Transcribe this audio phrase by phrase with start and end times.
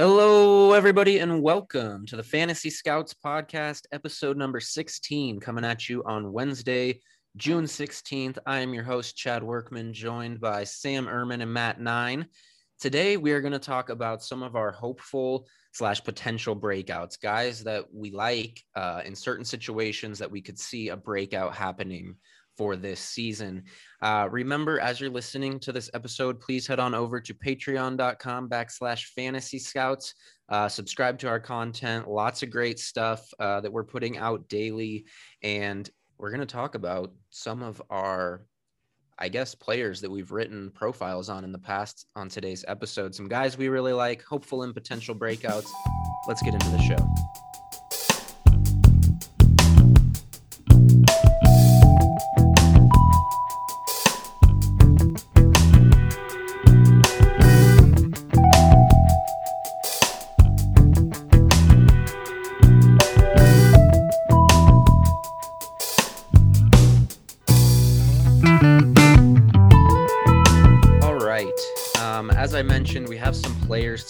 [0.00, 6.02] Hello, everybody, and welcome to the Fantasy Scouts podcast, episode number 16, coming at you
[6.06, 7.02] on Wednesday,
[7.36, 8.38] June 16th.
[8.46, 12.24] I am your host, Chad Workman, joined by Sam Ehrman and Matt Nine.
[12.80, 17.62] Today, we are going to talk about some of our hopeful slash potential breakouts, guys
[17.64, 22.16] that we like uh, in certain situations that we could see a breakout happening
[22.60, 23.64] for this season.
[24.02, 29.04] Uh, remember, as you're listening to this episode, please head on over to patreon.com backslash
[29.16, 30.12] fantasy scouts.
[30.50, 32.06] Uh, subscribe to our content.
[32.06, 35.06] Lots of great stuff uh, that we're putting out daily.
[35.42, 38.44] And we're going to talk about some of our,
[39.18, 43.14] I guess, players that we've written profiles on in the past on today's episode.
[43.14, 45.70] Some guys we really like, hopeful and potential breakouts.
[46.28, 47.39] Let's get into the show.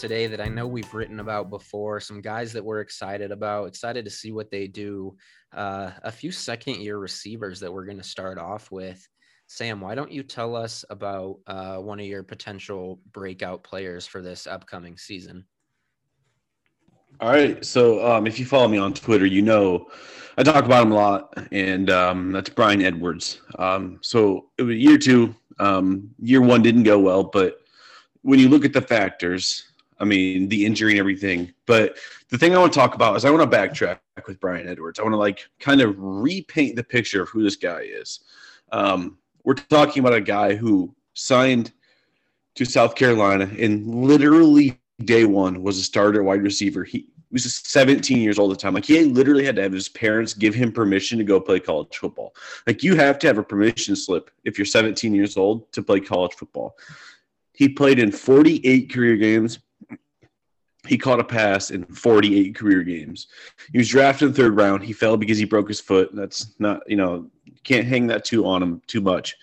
[0.01, 4.03] Today that I know we've written about before, some guys that we're excited about, excited
[4.07, 5.15] to see what they do.
[5.55, 9.07] Uh, a few second year receivers that we're going to start off with.
[9.47, 14.23] Sam, why don't you tell us about uh, one of your potential breakout players for
[14.23, 15.45] this upcoming season?
[17.21, 17.63] All right.
[17.63, 19.89] So um, if you follow me on Twitter, you know
[20.39, 23.43] I talk about him a lot, and um, that's Bryan Edwards.
[23.59, 25.35] Um, so it was year two.
[25.59, 27.59] Um, year one didn't go well, but
[28.23, 29.67] when you look at the factors,
[30.01, 31.53] I mean, the injury and everything.
[31.67, 31.99] But
[32.31, 34.99] the thing I want to talk about is I want to backtrack with Bryan Edwards.
[34.99, 38.21] I want to like kind of repaint the picture of who this guy is.
[38.73, 41.73] Um, we're talking about a guy who signed
[42.55, 46.85] to South Carolina and literally day one was a starter wide receiver.
[46.85, 48.75] He was 17 years old at the time.
[48.75, 51.97] Like he literally had to have his parents give him permission to go play college
[51.97, 52.35] football.
[52.67, 56.01] Like you have to have a permission slip if you're 17 years old to play
[56.01, 56.77] college football.
[57.53, 59.61] He played in 48 career games.
[60.87, 63.29] He caught a pass in 48 career games.
[63.73, 64.83] He was drafted in the third round.
[64.83, 66.11] He fell because he broke his foot.
[66.15, 67.31] That's not, you know,
[67.65, 69.37] can't hang that too on him too much.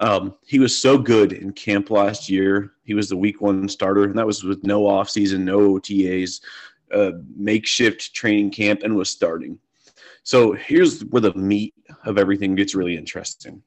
[0.00, 2.72] Um, he was so good in camp last year.
[2.84, 6.40] He was the week one starter, and that was with no offseason, no OTAs,
[6.92, 9.58] uh, makeshift training camp, and was starting.
[10.22, 11.74] So here's where the meat
[12.04, 13.62] of everything gets really interesting.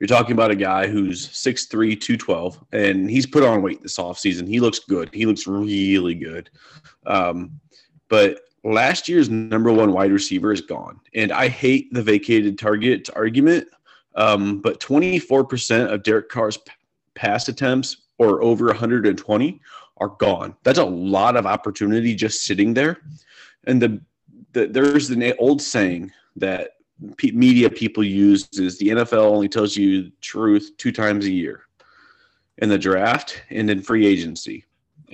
[0.00, 4.48] You're talking about a guy who's 6'3, 212, and he's put on weight this offseason.
[4.48, 5.10] He looks good.
[5.14, 6.50] He looks really good.
[7.06, 7.60] Um,
[8.08, 11.00] but last year's number one wide receiver is gone.
[11.14, 13.68] And I hate the vacated target argument,
[14.16, 16.58] um, but 24% of Derek Carr's
[17.14, 19.60] pass attempts or over 120
[19.98, 20.56] are gone.
[20.64, 22.98] That's a lot of opportunity just sitting there.
[23.66, 24.00] And the,
[24.52, 26.70] the there's the old saying that
[27.32, 31.62] media people use is the NFL only tells you truth two times a year
[32.58, 34.64] in the draft and in free agency.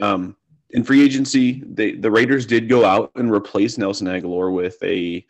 [0.00, 0.36] Um,
[0.70, 5.24] in free agency, they, the Raiders did go out and replace Nelson Agholor with a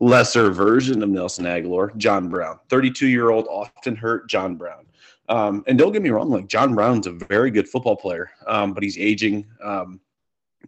[0.00, 4.86] lesser version of Nelson Agholor, John Brown, 32 year old, often hurt John Brown.
[5.28, 8.72] Um, and don't get me wrong, like John Brown's a very good football player, um,
[8.72, 9.44] but he's aging.
[9.62, 10.00] Um,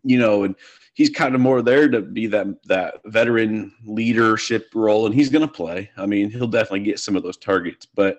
[0.05, 0.55] you know, and
[0.95, 5.47] he's kind of more there to be that that veteran leadership role, and he's going
[5.47, 5.91] to play.
[5.97, 8.19] I mean, he'll definitely get some of those targets, but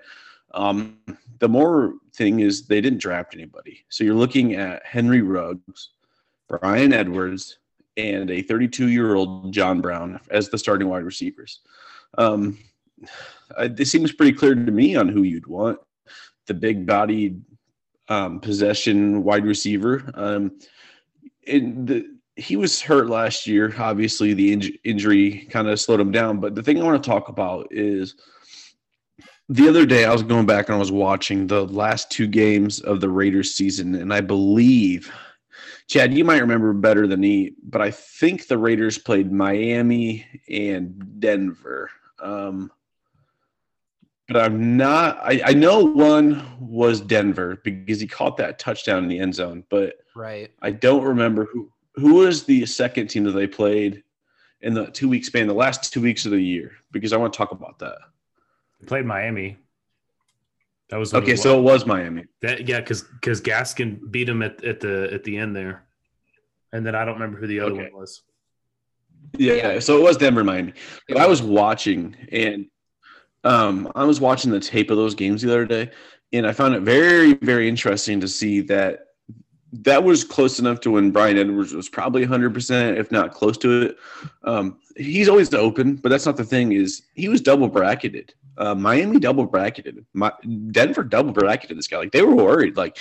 [0.54, 0.98] um,
[1.40, 3.86] the more thing is they didn't draft anybody.
[3.90, 5.90] So you're looking at Henry Ruggs,
[6.48, 7.60] Bryan Edwards,
[7.98, 11.60] and a 32 year old John Brown as the starting wide receivers.
[12.18, 12.58] Um,
[13.58, 15.80] it seems pretty clear to me on who you'd want
[16.50, 17.42] the big bodied
[18.10, 20.12] um, possession wide receiver.
[20.16, 20.60] Um,
[21.50, 22.06] the,
[22.36, 23.74] he was hurt last year.
[23.78, 26.40] Obviously, the inj- injury kind of slowed him down.
[26.40, 28.16] But the thing I want to talk about is
[29.50, 32.80] the other day I was going back and I was watching the last two games
[32.82, 35.12] of the Raiders season, and I believe,
[35.88, 41.20] Chad, you might remember better than me, but I think the Raiders played Miami and
[41.20, 41.90] Denver.
[42.22, 42.72] Um,
[44.30, 45.20] but I'm not.
[45.24, 49.64] I, I know one was Denver because he caught that touchdown in the end zone,
[49.70, 50.52] but right.
[50.62, 54.04] I don't remember who who was the second team that they played
[54.62, 57.34] in the two week span, the last two weeks of the year, because I want
[57.34, 57.98] to talk about that.
[58.80, 59.58] They played Miami.
[60.90, 61.36] That was okay.
[61.36, 62.26] So it was Miami.
[62.42, 65.86] That, yeah, because because Gaskin beat him at, at the at the end there,
[66.72, 67.90] and then I don't remember who the other okay.
[67.92, 68.22] one was.
[69.38, 70.74] Yeah, yeah, so it was Denver, Miami.
[71.08, 72.68] But I was watching, and
[73.44, 75.92] um, I was watching the tape of those games the other day,
[76.34, 79.08] and I found it very, very interesting to see that
[79.72, 83.82] that was close enough to when Bryan Edwards was probably 100%, if not close to
[83.84, 83.98] it.
[84.44, 86.72] Um, he's always open, but that's not the thing.
[86.72, 88.34] Is he was double bracketed?
[88.58, 90.06] Uh, Miami double bracketed.
[90.14, 90.32] My,
[90.72, 91.98] Denver double bracketed this guy.
[91.98, 92.78] Like they were worried.
[92.78, 92.98] Like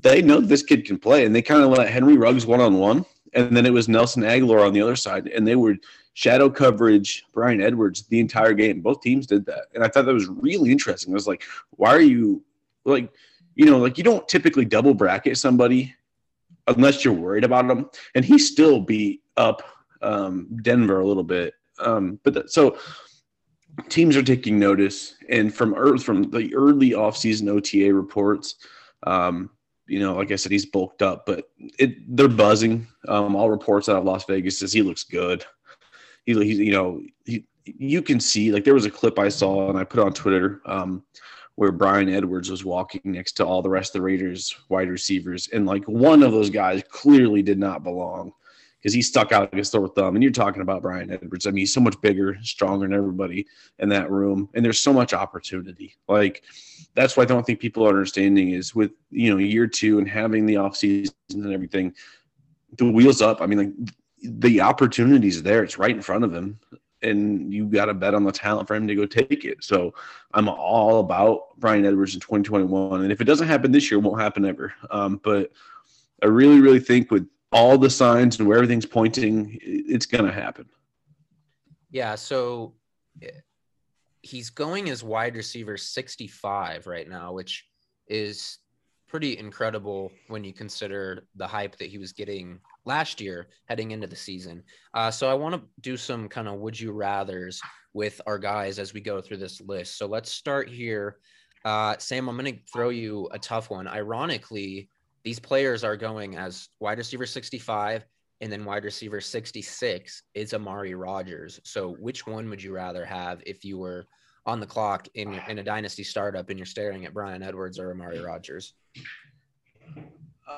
[0.00, 2.78] they know this kid can play, and they kind of let Henry Ruggs one on
[2.78, 5.76] one, and then it was Nelson Agholor on the other side, and they were
[6.20, 8.80] shadow coverage Bryan Edwards the entire game.
[8.80, 11.12] Both teams did that, and I thought that was really interesting.
[11.12, 12.42] I was like, why are you
[12.84, 13.10] like?
[13.60, 15.94] you know, like you don't typically double bracket somebody
[16.66, 17.90] unless you're worried about them.
[18.14, 19.62] And he still beat up
[20.00, 21.52] um, Denver a little bit.
[21.78, 22.78] Um, but the, so
[23.90, 28.54] teams are taking notice, and from earth from the early offseason OTA reports,
[29.06, 29.50] um,
[29.86, 32.86] you know, like I said, he's bulked up, but it they're buzzing.
[33.08, 35.44] Um, all reports out of Las Vegas says he looks good.
[36.26, 39.78] He, you know, he, you can see like there was a clip I saw and
[39.78, 40.60] I put on Twitter.
[40.66, 41.04] Um,
[41.60, 45.46] where Bryan Edwards was walking next to all the rest of the Raiders wide receivers.
[45.52, 48.32] And like one of those guys clearly did not belong
[48.78, 50.16] because he stuck out like a sore thumb.
[50.16, 51.46] And you're talking about Bryan Edwards.
[51.46, 53.46] I mean, he's so much bigger, stronger than everybody
[53.78, 54.48] in that room.
[54.54, 55.94] And there's so much opportunity.
[56.08, 56.44] Like
[56.94, 60.08] that's why I don't think people are understanding is with, you know, year two and
[60.08, 61.94] having the off offseason and everything,
[62.78, 63.42] the wheels up.
[63.42, 63.90] I mean, like
[64.22, 65.62] the opportunities there.
[65.62, 66.58] It's right in front of him
[67.02, 69.62] and you got to bet on the talent for him to go take it.
[69.64, 69.94] So
[70.34, 73.02] I'm all about Bryan Edwards in 2021.
[73.02, 74.74] And if it doesn't happen this year, it won't happen ever.
[74.90, 75.50] Um, but
[76.22, 80.32] I really, really think with all the signs and where everything's pointing, it's going to
[80.32, 80.66] happen.
[81.90, 82.14] Yeah.
[82.14, 82.74] So
[84.22, 87.66] he's going as wide receiver 65 right now, which
[88.06, 88.58] is
[89.08, 94.06] pretty incredible when you consider the hype that he was getting last year heading into
[94.06, 94.62] the season.
[94.94, 97.60] Uh, so I want to do some kind of would you rather's
[97.92, 99.98] with our guys as we go through this list.
[99.98, 101.18] So let's start here.
[101.64, 103.86] Uh, Sam, I'm going to throw you a tough one.
[103.86, 104.88] Ironically,
[105.24, 108.04] these players are going as wide receiver 65
[108.40, 111.60] and then wide receiver 66 is Amari Rodgers.
[111.64, 114.06] So which one would you rather have if you were
[114.46, 117.90] on the clock in, in a dynasty startup and you're staring at Bryan Edwards or
[117.90, 118.72] Amari Rodgers?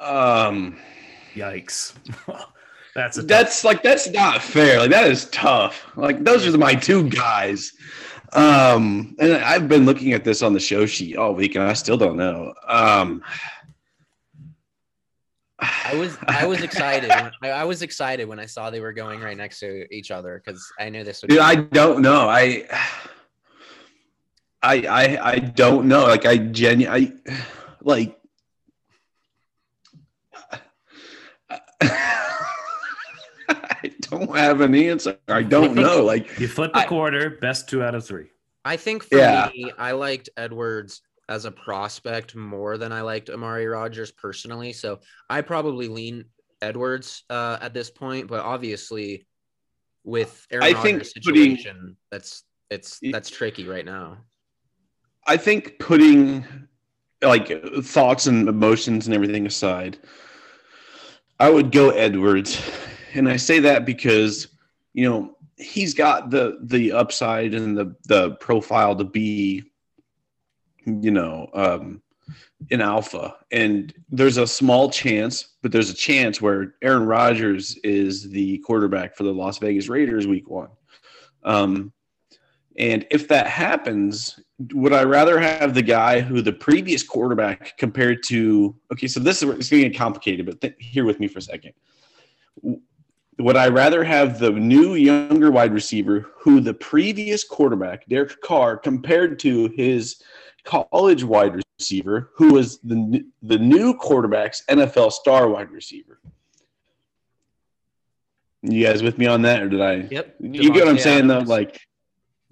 [0.01, 0.79] Um,
[1.35, 1.95] Yikes.
[2.95, 4.81] that's that's like that's not fair.
[4.81, 5.87] Like that is tough.
[5.97, 7.73] Like those are my two guys.
[8.33, 11.75] Um, and I've been looking at this on the show sheet all week, and I
[11.75, 12.55] still don't know.
[12.67, 13.23] Um,
[15.63, 17.11] I was I was excited.
[17.11, 20.43] When, I was excited when I saw they were going right next to each other
[20.45, 21.31] because I knew this would.
[21.31, 22.29] Dude, I don't know.
[22.29, 22.67] I,
[24.63, 26.07] I, I, I don't know.
[26.07, 27.45] Like I genuinely, I,
[27.81, 28.19] like
[33.49, 35.19] I don't have an answer.
[35.29, 36.05] I don't know.
[36.05, 38.27] Like you flip a quarter, best two out of three.
[38.65, 39.51] I think for yeah.
[39.53, 44.73] me, I liked Edwards as a prospect more than I liked Amari Rodgers personally.
[44.73, 45.01] So
[45.31, 46.27] I probably lean
[46.61, 49.27] Edwards uh, at this point, but obviously
[50.05, 54.19] with Aaron I Rodgers' situation, putting, that's it's that's tricky right now.
[55.27, 56.45] I think putting
[57.23, 59.99] like thoughts and emotions and everything aside,
[61.39, 62.61] I would go Edwards,
[63.15, 64.49] and I say that because
[64.93, 69.65] you know he's got the the upside and the the profile to be,
[70.85, 72.03] you know, um,
[72.71, 73.37] an alpha.
[73.51, 79.17] And there's a small chance, but there's a chance where Aaron Rodgers is the quarterback
[79.17, 80.71] for the Las Vegas Raiders week one.
[81.45, 81.93] Um,
[82.79, 84.41] and if that happens,
[84.73, 88.75] would I rather have the guy who the previous quarterback compared to?
[88.93, 91.39] Okay, so this is it's going to get complicated, but th- here with me for
[91.39, 91.73] a second.
[93.39, 98.77] Would I rather have the new younger wide receiver who the previous quarterback, Derek Carr,
[98.77, 100.23] compared to his
[100.65, 106.21] college wide receiver, who was the the new quarterback's NFL star wide receiver?
[108.63, 109.95] You guys with me on that, or did I?
[110.11, 110.37] Yep.
[110.39, 111.49] You get what I'm saying, Adams.
[111.49, 111.55] though.
[111.55, 111.81] Like,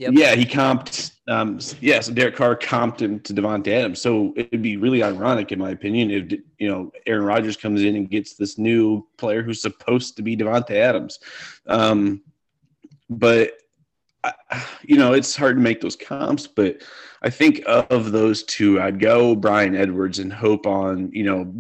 [0.01, 0.15] Yep.
[0.15, 1.13] Yeah, he comped.
[1.29, 4.01] Um, yeah, so Derek Carr comped him to Davante Adams.
[4.01, 7.97] So it'd be really ironic, in my opinion, if you know Aaron Rodgers comes in
[7.97, 11.19] and gets this new player who's supposed to be Davante Adams.
[11.67, 12.23] Um,
[13.11, 13.59] but
[14.83, 16.47] you know, it's hard to make those comps.
[16.47, 16.83] But
[17.21, 21.53] I think of those two, I'd go Bryan Edwards and hope on you know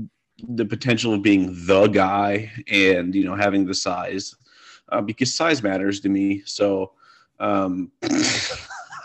[0.48, 4.34] the potential of being the guy and you know having the size
[4.88, 6.42] uh, because size matters to me.
[6.46, 6.92] So
[7.40, 7.90] um,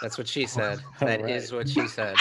[0.01, 0.81] That's what she said.
[0.99, 1.29] That right.
[1.31, 2.15] is what she said.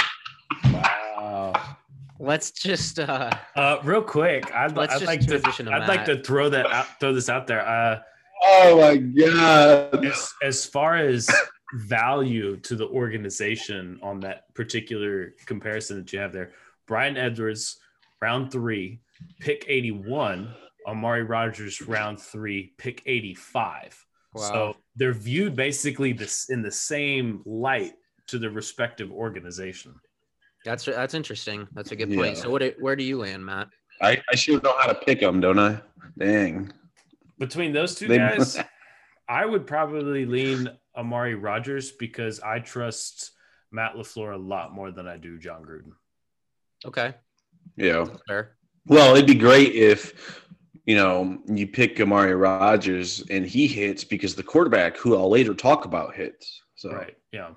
[0.64, 1.76] Wow.
[2.21, 4.50] Let's just uh, uh real quick.
[4.54, 5.88] I'd, let's I'd just like to, to I'd Matt.
[5.88, 7.66] like to throw that out, throw this out there.
[7.66, 8.00] Uh,
[8.42, 10.06] oh my god!
[10.06, 11.28] As, as far as
[11.75, 16.52] value to the organization on that particular comparison that you have there,
[16.87, 17.78] Bryan Edwards,
[18.23, 19.00] round three,
[19.40, 20.54] pick 81,
[20.87, 24.04] Amari Rodgers round three, pick 85.
[24.35, 24.43] Wow.
[24.43, 27.95] So they're viewed basically this in the same light
[28.29, 29.95] to the respective organization.
[30.64, 31.69] That's that's interesting.
[31.73, 32.37] That's a good point.
[32.37, 32.43] Yeah.
[32.43, 32.62] So what?
[32.81, 33.69] Where do you land, Matt?
[34.00, 35.81] I, I should know how to pick them, don't I?
[36.19, 36.73] Dang.
[37.38, 38.59] Between those two They- guys,
[39.29, 43.33] I would probably lean Amari Rodgers because I trust
[43.71, 45.93] Matt LaFleur a lot more than I do Jon Gruden.
[46.85, 47.14] Okay,
[47.76, 48.07] Yeah.
[48.26, 48.57] fair.
[48.87, 50.44] Well, it'd be great if
[50.87, 55.55] you know you pick Amari Rodgers and he hits because the quarterback, who I'll later
[55.55, 56.62] talk about, hits.
[56.75, 57.17] So Right.
[57.33, 57.50] Yeah.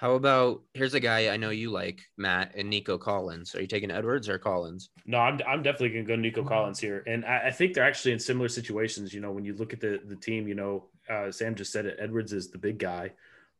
[0.00, 3.54] How about here's a guy I know you like, Matt and Nico Collins.
[3.54, 4.88] Are you taking Edwards or Collins?
[5.04, 7.04] No, I'm, I'm definitely going to go Nico Collins here.
[7.06, 9.12] And I, I think they're actually in similar situations.
[9.12, 11.84] You know, when you look at the, the team, you know, uh, Sam just said
[11.84, 11.98] it.
[12.00, 13.12] Edwards is the big guy.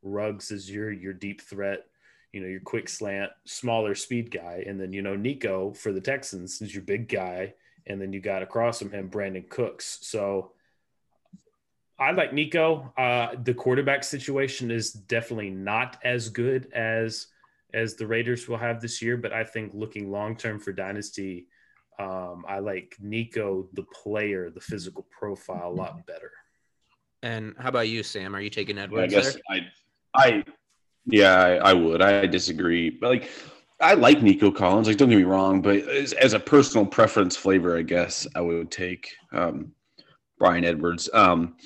[0.03, 1.85] Ruggs is your, your deep threat,
[2.33, 4.65] you know, your quick slant, smaller speed guy.
[4.67, 7.53] And then, you know, Nico for the Texans is your big guy.
[7.90, 9.99] And then you got across from him, Brandin Cooks.
[10.02, 10.52] So
[11.99, 12.92] I like Nico.
[12.97, 17.26] Uh, the quarterback situation is definitely not as good as
[17.75, 21.47] as the Raiders will have this year, but I think looking long term for dynasty,
[21.99, 26.32] um, I like Nico, the player, the physical profile, a lot better.
[27.23, 28.35] And how about you, Sam?
[28.35, 29.42] Are you taking edwards I guess there?
[29.50, 30.44] I, I,
[31.06, 32.02] yeah, I, I would.
[32.02, 33.30] I disagree, but like,
[33.81, 34.89] I like Nico Collins.
[34.89, 38.41] Like, don't get me wrong, but as, as a personal preference flavor, I guess I
[38.41, 39.73] would take um,
[40.39, 41.09] Bryan Edwards.
[41.15, 41.57] Um,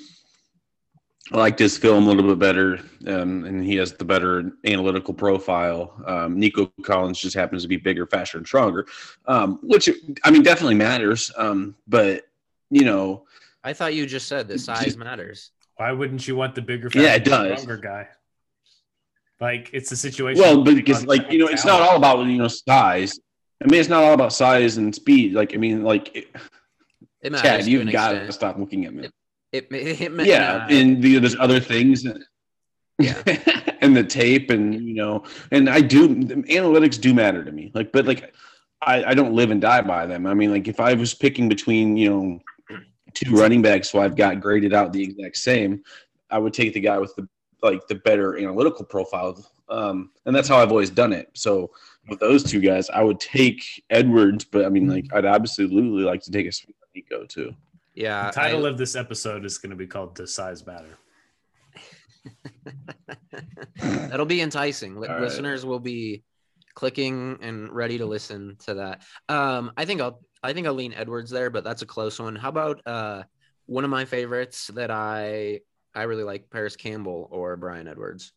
[1.33, 5.15] I liked his film a little bit better, um, and he has the better analytical
[5.15, 5.95] profile.
[6.07, 8.87] Um, Nico Collins just happens to be bigger, faster, and stronger,
[9.27, 9.89] um, which
[10.23, 11.33] I mean definitely matters.
[11.39, 12.25] Um, but
[12.71, 13.25] you know,
[13.65, 15.51] I thought you just said that size matters.
[15.77, 17.63] Why wouldn't you want the bigger, Yeah, it faster, does.
[17.63, 18.09] stronger guy?
[19.41, 20.41] Like it's a situation.
[20.41, 23.19] Well, but because like you know, on it's not all about you know size.
[23.63, 25.33] I mean, it's not all about size and speed.
[25.33, 26.29] Like I mean, like it,
[27.23, 27.35] It.
[27.37, 29.09] Chad, you've an got to stop looking at me.
[29.53, 32.07] It, it, it, ma- Yeah, nah, and the, there's other things.
[32.99, 33.23] Yeah.
[33.81, 37.73] and the tape, and you know, and I do analytics do matter to me.
[37.75, 38.35] Like, but like,
[38.81, 40.27] I, I don't live and die by them.
[40.27, 42.41] I mean, like, if I was picking between you know
[43.15, 45.83] two running backs, so I've got graded out the exact same,
[46.31, 47.29] I would take the guy with the
[47.65, 49.45] like the better analytical profile.
[49.69, 51.31] Um, and that's how I've always done it.
[51.33, 51.71] So
[52.09, 56.21] with those two guys, I would take Edwards, but I mean, like, I'd absolutely like
[56.23, 57.55] to take a swing on Nico too.
[57.95, 58.27] yeah.
[58.27, 60.99] The title I- of this episode is going to be called "Does Size Matter?"
[63.81, 64.97] That'll be enticing.
[64.97, 65.23] Li- All right.
[65.23, 66.23] Listeners will be
[66.75, 69.03] clicking and ready to listen to that.
[69.29, 72.37] Um, I think I'll I think I'll lean Edwards there, but that's a close one.
[72.37, 73.23] How about uh,
[73.67, 75.61] one of my favorites that I
[75.95, 78.33] I really like, Parris Campbell or Bryan Edwards?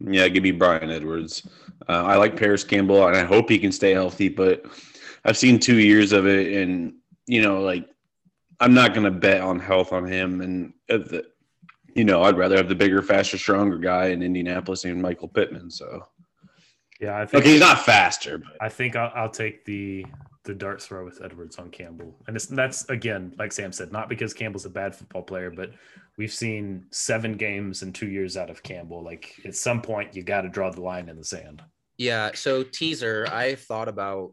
[0.00, 1.46] Yeah, give me Bryan Edwards.
[1.88, 4.28] Uh, I like Parris Campbell, and I hope he can stay healthy.
[4.28, 4.64] But
[5.24, 6.94] I've seen two years of it, and
[7.26, 7.86] you know, like
[8.60, 10.40] I'm not going to bet on health on him.
[10.40, 11.24] And uh, the,
[11.94, 15.70] you know, I'd rather have the bigger, faster, stronger guy in Indianapolis than Michael Pittman.
[15.70, 16.06] So
[17.00, 20.04] Yeah, I think okay, he's not faster, but I think I'll, I'll take the
[20.44, 24.32] the dart throw with Edwards on Campbell, and that's again, like Sam said, not because
[24.32, 25.70] Campbell's a bad football player, but
[26.16, 29.02] we've seen seven games in two years out of Campbell.
[29.02, 31.62] Like at some point, you got to draw the line in the sand.
[31.98, 32.30] Yeah.
[32.34, 34.32] So teaser, I thought about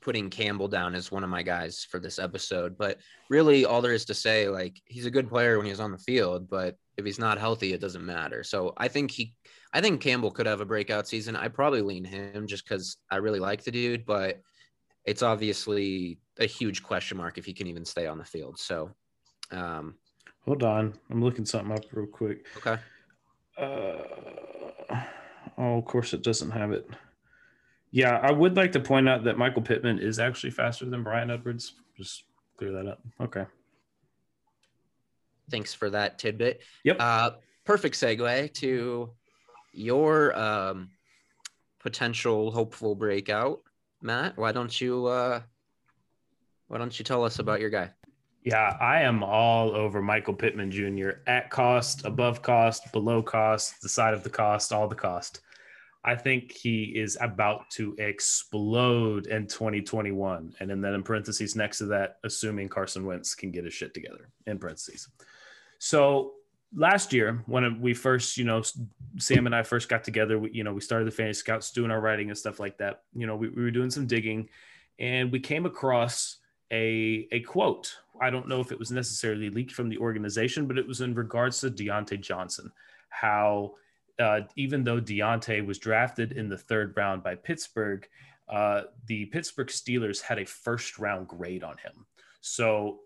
[0.00, 2.98] putting Campbell down as one of my guys for this episode, but
[3.30, 5.98] really all there is to say, like he's a good player when he's on the
[5.98, 8.44] field, but if he's not healthy, it doesn't matter.
[8.44, 9.34] So I think he,
[9.72, 11.34] I think Campbell could have a breakout season.
[11.34, 14.40] I probably lean him just because I really like the dude, but
[15.04, 18.58] it's obviously a huge question mark if he can even stay on the field.
[18.58, 18.90] So,
[19.50, 19.96] um,
[20.44, 22.46] Hold on, I'm looking something up real quick.
[22.56, 22.78] okay.
[23.56, 25.02] Uh,
[25.58, 26.88] oh, of course, it doesn't have it.
[27.92, 31.30] Yeah, I would like to point out that Michael Pittman is actually faster than Bryan
[31.30, 31.74] Edwards.
[31.96, 32.24] Just
[32.56, 33.00] clear that up.
[33.20, 33.44] Okay.
[35.50, 36.62] Thanks for that tidbit.
[36.84, 36.96] Yep.
[36.98, 37.30] Uh,
[37.64, 39.10] perfect segue to
[39.72, 40.90] your um,
[41.80, 43.60] potential hopeful breakout,
[44.02, 44.36] Matt.
[44.36, 45.40] Why don't you uh,
[46.68, 47.90] why don't you tell us about your guy?
[48.44, 51.10] Yeah, I am all over Michael Pittman Jr.
[51.28, 55.40] at cost, above cost, below cost, the side of the cost, all the cost.
[56.04, 60.54] I think he is about to explode in 2021.
[60.58, 63.94] And then, then in parentheses next to that, assuming Carson Wentz can get his shit
[63.94, 65.08] together in parentheses.
[65.78, 66.32] So
[66.74, 68.62] last year, when we first, you know,
[69.18, 71.90] Sam and I first got together, we, you know, we started the Fantasy Scouts doing
[71.90, 73.02] our writing and stuff like that.
[73.14, 74.48] You know, we, we were doing some digging
[74.98, 76.38] and we came across
[76.70, 77.94] a, a quote.
[78.20, 81.14] I don't know if it was necessarily leaked from the organization, but it was in
[81.14, 82.72] regards to Diontae Johnson.
[83.08, 83.74] How
[84.18, 88.06] uh, even though Diontae was drafted in the third round by Pittsburgh,
[88.48, 92.06] uh, the Pittsburgh Steelers had a first round grade on him.
[92.40, 93.00] So,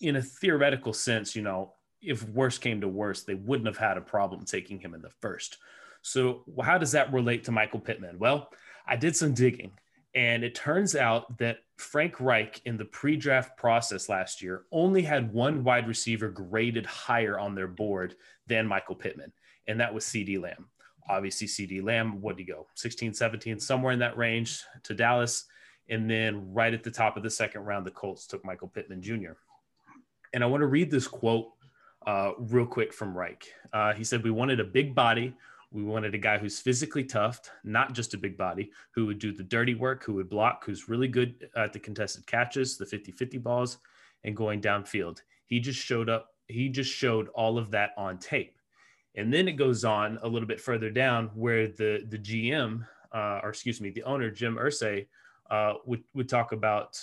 [0.00, 1.72] in a theoretical sense, you know,
[2.04, 5.10] if worse came to worse, they wouldn't have had a problem taking him in the
[5.20, 5.58] first.
[6.02, 8.18] So, how does that relate to Michael Pittman?
[8.18, 8.50] Well,
[8.86, 9.72] I did some digging,
[10.14, 15.02] and it turns out that Frank Reich in the pre draft process last year only
[15.02, 19.32] had one wide receiver graded higher on their board than Michael Pittman,
[19.66, 20.66] and that was CeeDee Lamb
[21.08, 22.66] obviously CeeDee Lamb, what did he go?
[22.74, 25.44] 16, 17, somewhere in that range to Dallas.
[25.88, 29.02] And then right at the top of the second round, the Colts took Michael Pittman
[29.02, 29.32] Jr.
[30.32, 31.48] And I want to read this quote
[32.06, 33.52] uh, real quick from Reich.
[33.72, 35.34] Uh, he said, We wanted a big body.
[35.70, 39.32] We wanted a guy who's physically tough, not just a big body, who would do
[39.32, 43.10] the dirty work, who would block, who's really good at the contested catches, the 50
[43.10, 43.78] 50 balls,
[44.22, 45.20] and going downfield.
[45.46, 46.30] He just showed up.
[46.46, 48.58] He just showed all of that on tape.
[49.16, 53.40] And then it goes on a little bit further down where the the GM, uh,
[53.42, 55.06] or excuse me, the owner Jim Irsay,
[55.50, 56.98] uh, would would talk about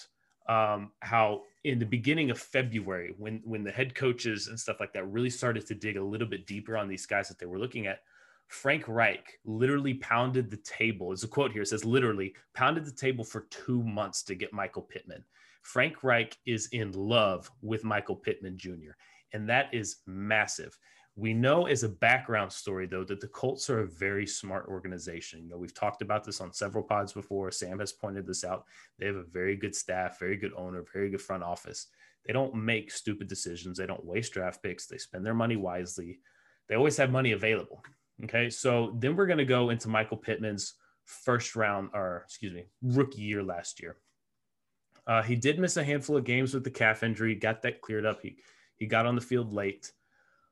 [0.51, 4.91] um, how in the beginning of February, when when the head coaches and stuff like
[4.93, 7.60] that really started to dig a little bit deeper on these guys that they were
[7.60, 8.00] looking at,
[8.48, 11.08] Frank Reich literally pounded the table.
[11.08, 11.62] There's a quote here.
[11.62, 15.24] It says literally pounded the table for two months to get Michael Pittman.
[15.62, 18.93] Frank Reich is in love with Michael Pittman Jr.
[19.31, 20.77] And that is massive.
[21.18, 25.44] We know as a background story, though, that the Colts are a very smart organization.
[25.44, 27.51] You know, we've talked about this on several pods before.
[27.51, 28.65] Sam has pointed this out.
[28.98, 31.88] They have a very good staff, very good owner, very good front office.
[32.25, 33.77] They don't make stupid decisions.
[33.77, 34.88] They don't waste draft picks.
[34.88, 36.20] They spend their money wisely.
[36.70, 37.84] They always have money available.
[38.24, 38.50] Okay.
[38.50, 43.22] So then we're going to go into Michael Pittman's first round, or excuse me, rookie
[43.22, 43.98] year last year.
[45.08, 48.06] Uh, he did miss a handful of games with the calf injury, got that cleared
[48.06, 48.22] up.
[48.22, 48.38] He,
[48.77, 49.91] he got on the field late.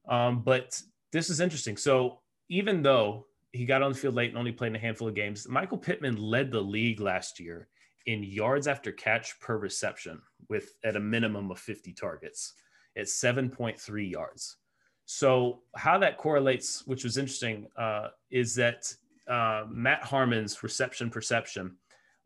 [0.09, 0.81] Um, but
[1.13, 1.77] this is interesting.
[1.77, 5.07] So even though he got on the field late and only played in a handful
[5.07, 7.67] of games, Michael Pittman led the league last year
[8.05, 12.53] in yards after catch per reception with at a minimum of 50 targets
[12.97, 14.57] at 7.3 yards.
[15.05, 18.93] So how that correlates, which was interesting, uh, is that
[19.27, 21.75] uh, Matt Harmon's reception perception.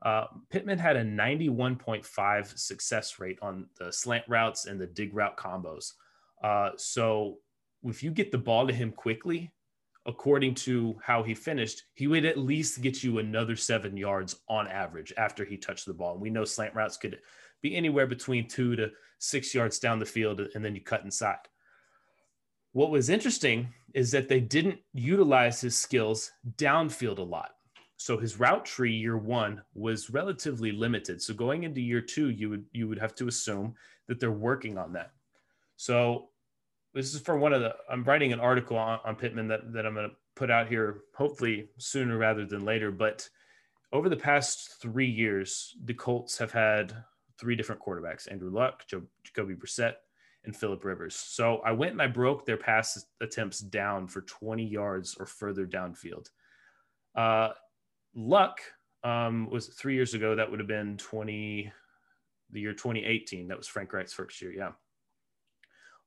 [0.02, 5.38] Uh, Pittman had a 91.5 success rate on the slant routes and the dig route
[5.38, 5.94] combos.
[6.44, 7.38] Uh, so
[7.84, 9.52] if you get the ball to him quickly,
[10.06, 14.68] according to how he finished, he would at least get you another seven yards on
[14.68, 16.14] average after he touched the ball.
[16.14, 17.20] And we know slant routes could
[17.62, 21.38] be anywhere between two to six yards down the field, and then you cut inside.
[22.74, 27.52] What was interesting is that they didn't utilize his skills downfield a lot.
[27.98, 31.22] So his route tree year one was relatively limited.
[31.22, 33.76] So going into year two, you would you would have to assume
[34.08, 35.12] that they're working on that.
[35.78, 36.30] So
[36.94, 39.86] this is for one of the i'm writing an article on, on pittman that, that
[39.86, 43.28] i'm going to put out here hopefully sooner rather than later but
[43.92, 46.94] over the past three years the colts have had
[47.40, 48.84] three different quarterbacks andrew luck
[49.24, 49.96] jacoby brissett
[50.46, 51.16] and philip rivers.
[51.16, 55.66] So i went and i broke their pass attempts down for 20 yards or further
[55.66, 56.30] downfield.
[57.16, 57.50] Uh,
[58.16, 58.60] luck
[59.04, 61.72] um, was three years ago that would have been 20
[62.52, 64.72] the year 2018 that was frank reich's first year yeah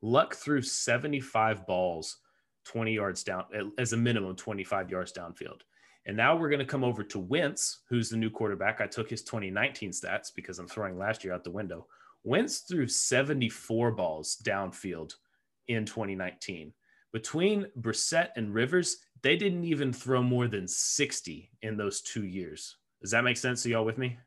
[0.07, 2.19] Luck threw 75 balls
[2.67, 3.45] 20 yards down,
[3.77, 5.63] as a minimum 25 yards downfield.
[6.07, 8.81] And now we're going to come over to Wentz, who's the new quarterback.
[8.81, 11.89] I took his 2019 stats because I'm throwing last year out the window.
[12.23, 15.15] Wentz threw 74 balls downfield
[15.67, 16.73] in 2019.
[17.13, 22.77] Between Brissett and Rivers, they didn't even throw more than 60 in those two years.
[23.03, 24.19] Does that make sense to y'all with me?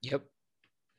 [0.00, 0.24] Yep.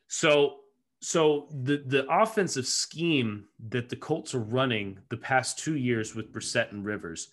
[0.10, 0.58] So
[1.04, 6.32] so the the offensive scheme that the Colts are running the past two years with
[6.32, 7.28] Brissett and Rivers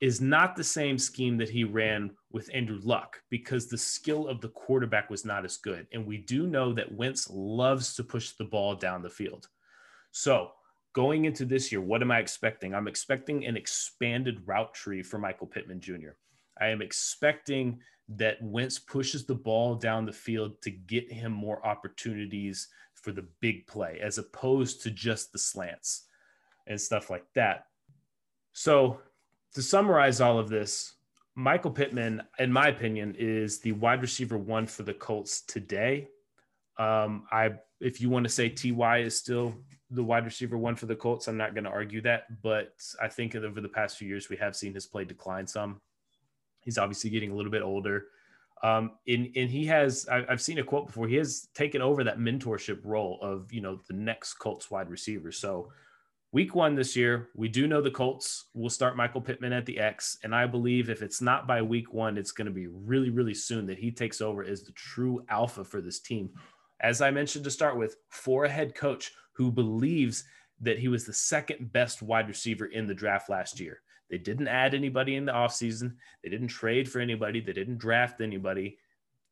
[0.00, 4.40] is not the same scheme that he ran with Andrew Luck because the skill of
[4.40, 5.88] the quarterback was not as good.
[5.92, 9.48] And we do know that Wentz loves to push the ball down the field.
[10.12, 10.52] So
[10.92, 12.72] going into this year, what am I expecting?
[12.72, 16.10] I'm expecting an expanded route tree for Michael Pittman Jr.
[16.60, 21.66] I am expecting that Wentz pushes the ball down the field to get him more
[21.66, 22.68] opportunities
[23.02, 26.06] for the big play as opposed to just the slants
[26.66, 27.64] and stuff like that.
[28.52, 29.00] So,
[29.54, 30.94] to summarize all of this,
[31.34, 36.08] Michael Pittman, in my opinion, is the wide receiver one for the Colts today.
[36.78, 39.54] Um, I, if you want to say Ty is still
[39.90, 42.24] the wide receiver one for the Colts, I'm not going to argue that.
[42.42, 45.80] But I think over the past few years, we have seen his play decline some.
[46.60, 48.06] He's obviously getting a little bit older.
[48.62, 52.02] Um, and, and he has, I, have seen a quote before, he has taken over
[52.04, 55.30] that mentorship role of, you know, the next Colts wide receiver.
[55.30, 55.70] So
[56.32, 59.78] week one this year, we do know the Colts will start Michael Pittman at the
[59.78, 60.18] X.
[60.24, 63.34] And I believe if it's not by week one, it's going to be really, really
[63.34, 66.30] soon that he takes over as the true alpha for this team.
[66.80, 70.24] As I mentioned to start with, for a head coach who believes
[70.60, 73.80] that he was the second best wide receiver in the draft last year.
[74.10, 75.94] They didn't add anybody in the offseason.
[76.22, 77.40] They didn't trade for anybody.
[77.40, 78.78] They didn't draft anybody.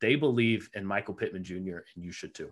[0.01, 2.51] They believe in Michael Pittman Jr., and you should too.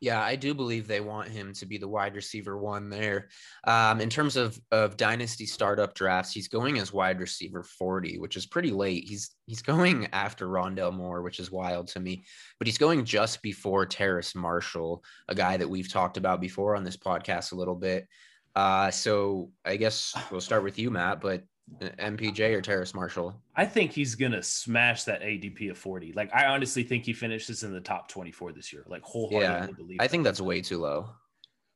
[0.00, 3.28] Yeah, I do believe they want him to be the wide receiver one there.
[3.64, 8.36] Um, in terms of of dynasty startup drafts, he's going as wide receiver 40, which
[8.36, 9.08] is pretty late.
[9.08, 12.24] He's he's going after Rondale Moore, which is wild to me.
[12.58, 16.84] But he's going just before Terrace Marshall, a guy that we've talked about before on
[16.84, 18.08] this podcast a little bit.
[18.54, 21.20] Uh, so I guess we'll start with you, Matt.
[21.20, 21.44] But
[21.80, 23.34] MPJ or Terrace Marshall?
[23.56, 26.12] I think he's gonna smash that ADP of 40.
[26.12, 28.84] Like I honestly think he finishes in the top 24 this year.
[28.86, 29.98] Like wholeheartedly yeah, believe.
[30.00, 31.08] I think that's way too low.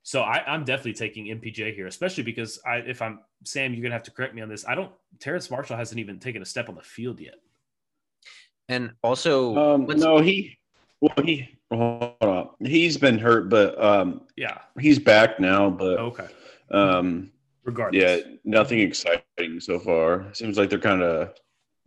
[0.02, 3.94] So I, am definitely taking MPJ here, especially because I if I'm Sam, you're gonna
[3.94, 4.66] have to correct me on this.
[4.66, 7.36] I don't Terrace Marshall hasn't even taken a step on the field yet.
[8.68, 10.58] And also um, no, he
[11.00, 12.50] well he hold on.
[12.60, 15.70] He's been hurt, but um yeah, he's back now.
[15.70, 16.28] But okay.
[16.70, 17.32] Um
[17.64, 18.02] regardless.
[18.02, 20.32] Yeah, nothing exciting so far.
[20.32, 21.34] Seems like they're kind of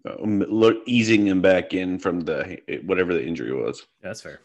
[0.07, 3.85] uh, easing him back in from the whatever the injury was.
[4.01, 4.41] Yeah, that's fair.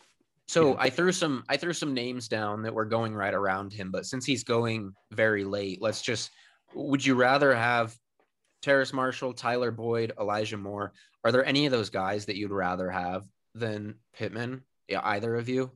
[0.46, 0.76] So yeah.
[0.78, 4.06] I threw some I threw some names down that were going right around him, but
[4.06, 6.30] since he's going very late, let's just
[6.74, 7.94] would you rather have
[8.62, 10.92] Terrace Marshall, Tyler Boyd, Elijah Moore?
[11.24, 14.62] Are there any of those guys that you'd rather have than Pittman?
[14.88, 15.70] Yeah, either of you?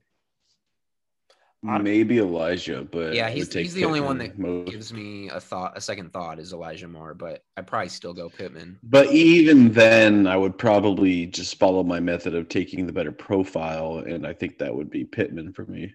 [1.63, 4.71] Maybe Elijah, but yeah, he's, he's the only one that most.
[4.71, 8.29] gives me a thought, a second thought is Elijah Moore, but I probably still go
[8.29, 8.79] Pittman.
[8.85, 14.05] But even then, I would probably just follow my method of taking the better profile,
[14.07, 15.95] and I think that would be Pittman for me.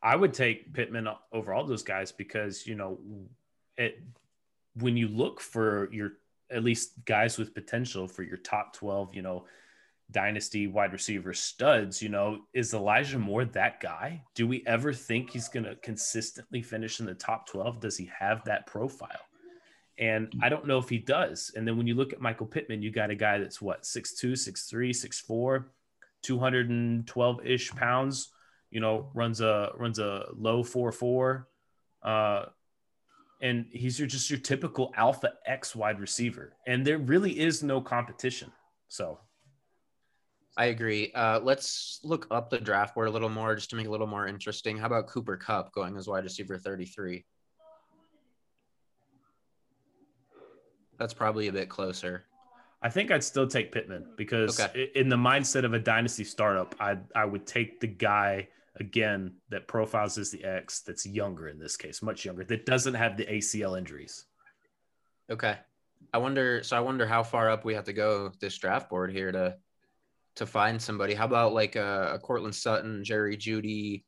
[0.00, 3.00] I would take Pittman over all those guys because you know,
[3.76, 4.00] it
[4.76, 6.12] when you look for your
[6.50, 9.46] at least guys with potential for your top twelve, you know,
[10.10, 14.22] dynasty wide receiver studs, you know, is Elijah Moore that guy?
[14.34, 17.80] Do we ever think he's going to consistently finish in the top 12?
[17.80, 19.20] Does he have that profile?
[19.98, 21.52] And I don't know if he does.
[21.54, 24.32] And then when you look at Michael Pittman, you got a guy that's what, 6'2,
[24.32, 25.64] 6'3, 6'4,
[26.22, 28.32] 212 ish pounds,
[28.70, 31.48] you know, runs a runs a low 4 4.
[32.02, 32.44] Uh,
[33.40, 36.56] and he's your, just your typical alpha X wide receiver.
[36.66, 38.50] And there really is no competition.
[38.88, 39.20] So
[40.56, 41.10] I agree.
[41.12, 43.90] Uh, let's look up the draft board a little more just to make it a
[43.90, 44.78] little more interesting.
[44.78, 47.24] How about Cooper Kupp going as wide receiver 33?
[50.98, 52.24] That's probably a bit closer.
[52.82, 54.90] I think I'd still take Pittman because okay.
[54.94, 59.66] in the mindset of a dynasty startup, I I would take the guy again that
[59.66, 63.24] profiles as the X that's younger in this case, much younger, that doesn't have the
[63.24, 64.26] ACL injuries.
[65.30, 65.56] Okay.
[66.12, 69.10] I wonder so I wonder how far up we have to go this draft board
[69.10, 69.56] here to
[70.36, 71.14] to find somebody.
[71.14, 74.04] How about like uh, a, a Courtland Sutton, Jerry Jeudy,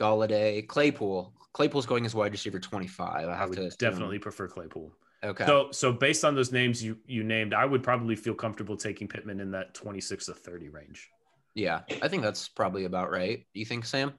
[0.00, 1.34] Golladay, Claypool?
[1.52, 3.28] Claypool's going as wide receiver 25.
[3.28, 4.92] I have I to definitely prefer Claypool.
[5.22, 5.44] Okay.
[5.44, 9.06] So so based on those names you you named, I would probably feel comfortable taking
[9.08, 11.10] Pittman in that 26 to 30 range.
[11.54, 13.44] Yeah, I think that's probably about right.
[13.52, 14.14] You think, Sam?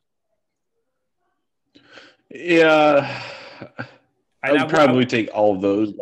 [2.30, 3.24] Yeah.
[4.44, 5.94] I would I, probably take all of those.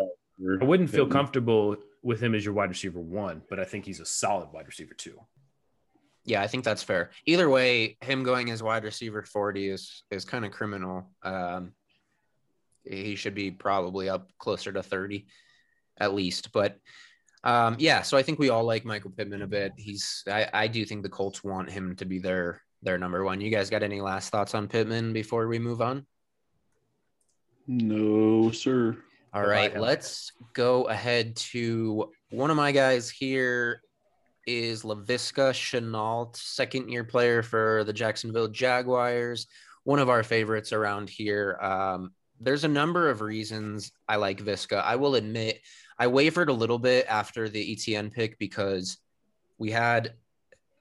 [0.61, 3.99] I wouldn't feel comfortable with him as your wide receiver one, but I think he's
[3.99, 5.19] a solid wide receiver two.
[6.29, 7.09] Yeah, I think that's fair.
[7.25, 11.09] Either way, him going as wide receiver 40 is is kind of criminal.
[11.23, 11.73] Um,
[12.83, 15.25] he should be probably up closer to 30
[15.97, 16.51] at least.
[16.51, 16.77] But
[17.43, 19.73] um, yeah, so I think we all like Michael Pittman a bit.
[19.75, 23.41] He's I, I do think the Colts want him to be their their number one.
[23.41, 26.05] You guys got any last thoughts on Pittman before we move on?
[27.65, 28.97] No, sir.
[29.33, 33.81] All right, let's go ahead to one of my guys here
[34.47, 39.47] is Laviska Shenault, second year player for the Jacksonville Jaguars,
[39.83, 41.57] one of our favorites around here.
[41.61, 44.81] Um, there's a number of reasons I like Visca.
[44.83, 45.61] I will admit
[45.97, 48.97] I wavered a little bit after the ETN pick because
[49.57, 50.13] we had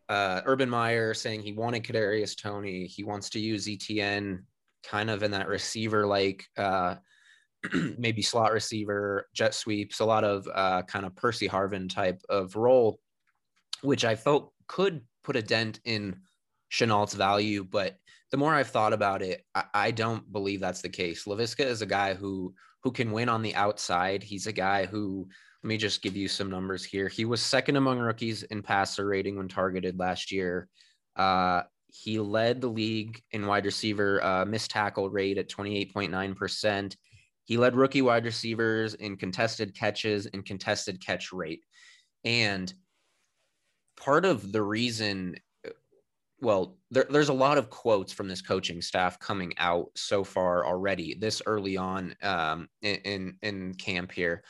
[0.09, 2.87] uh, Urban Meyer saying he wanted Kadarius Toney.
[2.87, 4.45] He wants to use ETN
[4.85, 6.95] kind of in that receiver like uh,
[7.99, 12.55] maybe slot receiver, jet sweeps, a lot of uh, kind of Percy Harvin type of
[12.57, 13.01] role
[13.83, 16.17] which I felt could put a dent in
[16.71, 17.65] Shenault's value.
[17.65, 17.97] But
[18.31, 21.25] the more I've thought about it, I, I don't believe that's the case.
[21.25, 24.23] Laviska is a guy who who can win on the outside.
[24.23, 25.29] He's a guy who
[25.63, 27.09] let me just give you some numbers here.
[27.09, 30.69] He was second among rookies in passer rating when targeted last year.
[31.17, 36.97] Uh, he led the league in wide receiver uh, missed tackle rate at 28.9%.
[37.45, 41.65] He led rookie wide receivers in contested catches and contested catch rate.
[42.25, 42.73] And
[43.99, 45.37] part of the reason,
[46.41, 50.67] well, there, there's a lot of quotes from this coaching staff coming out so far
[50.67, 54.43] already this early on um, in, in, camp here.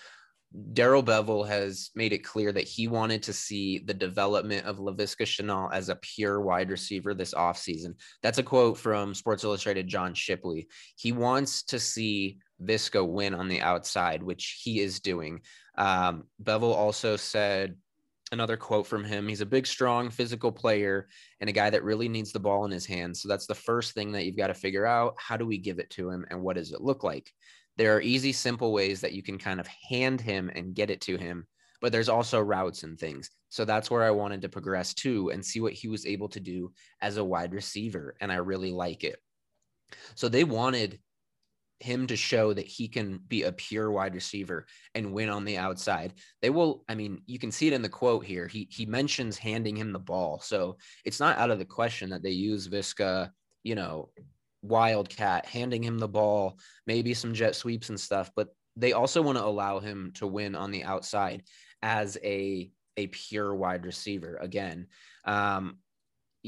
[0.72, 5.26] Darrell Bevell has made it clear that he wanted to see the development of Laviska
[5.26, 7.94] Shenault as a pure wide receiver this offseason.
[8.22, 10.68] That's a quote from Sports Illustrated John Shipley.
[10.96, 15.42] He wants to see Viska win on the outside, which he is doing.
[15.76, 17.76] Um, Bevell also said
[18.30, 21.08] another quote from him he's a big, strong, physical player
[21.40, 23.22] and a guy that really needs the ball in his hands.
[23.22, 25.14] So that's the first thing that you've got to figure out.
[25.18, 27.32] How do we give it to him and what does it look like?
[27.78, 31.00] there are easy, simple ways that you can kind of hand him and get it
[31.02, 31.46] to him,
[31.80, 33.30] but there's also routes and things.
[33.50, 36.40] So that's where I wanted to progress to and see what he was able to
[36.40, 38.16] do as a wide receiver.
[38.20, 39.20] And I really like it.
[40.16, 40.98] So they wanted
[41.80, 45.56] him to show that he can be a pure wide receiver and win on the
[45.56, 46.14] outside.
[46.42, 48.48] They will, I mean, you can see it in the quote here.
[48.48, 50.40] He he mentions handing him the ball.
[50.40, 53.30] So it's not out of the question that they use Viska,
[53.62, 54.10] you know,
[54.62, 59.38] wildcat, handing him the ball, maybe some jet sweeps and stuff, but they also want
[59.38, 61.42] to allow him to win on the outside
[61.82, 64.88] as a a pure wide receiver again.
[65.24, 65.78] Um,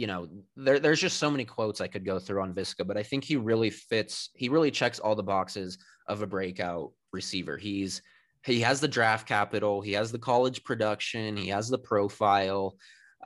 [0.00, 2.96] you know, there, there's just so many quotes I could go through on Viska, but
[2.96, 4.30] I think he really fits.
[4.34, 7.58] He really checks all the boxes of a breakout receiver.
[7.58, 8.00] He's
[8.42, 12.76] he has the draft capital, he has the college production, he has the profile.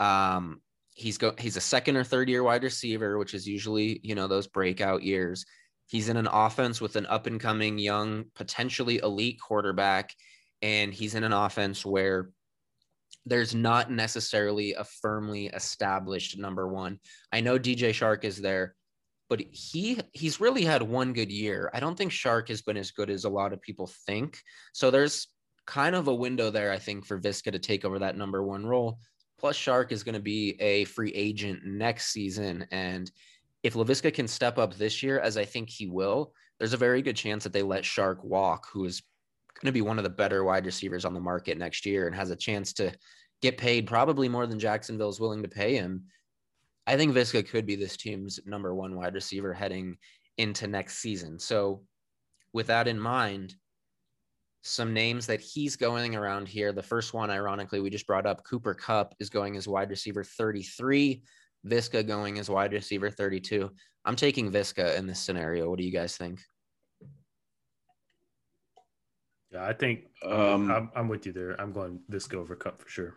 [0.00, 0.60] Um,
[0.94, 4.26] he's go he's a second or third year wide receiver, which is usually, you know,
[4.26, 5.46] those breakout years.
[5.86, 10.12] He's in an offense with an up and coming young, potentially elite quarterback.
[10.60, 12.30] And he's in an offense where
[13.26, 16.98] there's not necessarily a firmly established number one.
[17.32, 18.74] I know DJ Chark is there,
[19.30, 21.70] but he he's really had one good year.
[21.72, 24.38] I don't think Chark has been as good as a lot of people think.
[24.72, 25.28] So there's
[25.66, 28.66] kind of a window there, I think, for Viska to take over that number one
[28.66, 28.98] role.
[29.38, 32.66] Plus, Chark is going to be a free agent next season.
[32.70, 33.10] And
[33.62, 37.02] if Laviska can step up this year, as I think he will, there's a very
[37.02, 39.02] good chance that they let Chark walk, who is
[39.54, 42.16] going to be one of the better wide receivers on the market next year and
[42.16, 42.92] has a chance to
[43.40, 46.04] get paid probably more than Jacksonville is willing to pay him.
[46.86, 49.96] I think Visca could be this team's number one wide receiver heading
[50.36, 51.38] into next season.
[51.38, 51.82] So,
[52.52, 53.54] with that in mind,
[54.62, 56.72] some names that he's going around here.
[56.72, 60.24] The first one, ironically, we just brought up Cooper Kupp is going as wide receiver
[60.24, 61.22] 33,
[61.66, 63.70] Visca going as wide receiver 32.
[64.04, 65.68] I'm taking Visca in this scenario.
[65.68, 66.40] What do you guys think?
[69.54, 71.60] Yeah, I think um, I'm, I'm with you there.
[71.60, 73.14] I'm going Viska over Kupp for sure.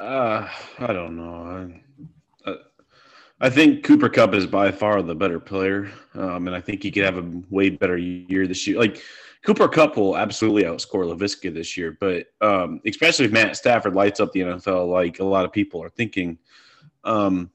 [0.00, 1.74] Uh, I don't know.
[3.40, 6.90] I think Cooper Kupp is by far the better player, um, and I think he
[6.90, 8.78] could have a way better year this year.
[8.78, 9.02] Like
[9.44, 14.18] Cooper Kupp will absolutely outscore Laviska this year, but um, especially if Matt Stafford lights
[14.18, 16.38] up the NFL, like a lot of people are thinking.
[17.04, 17.50] Um,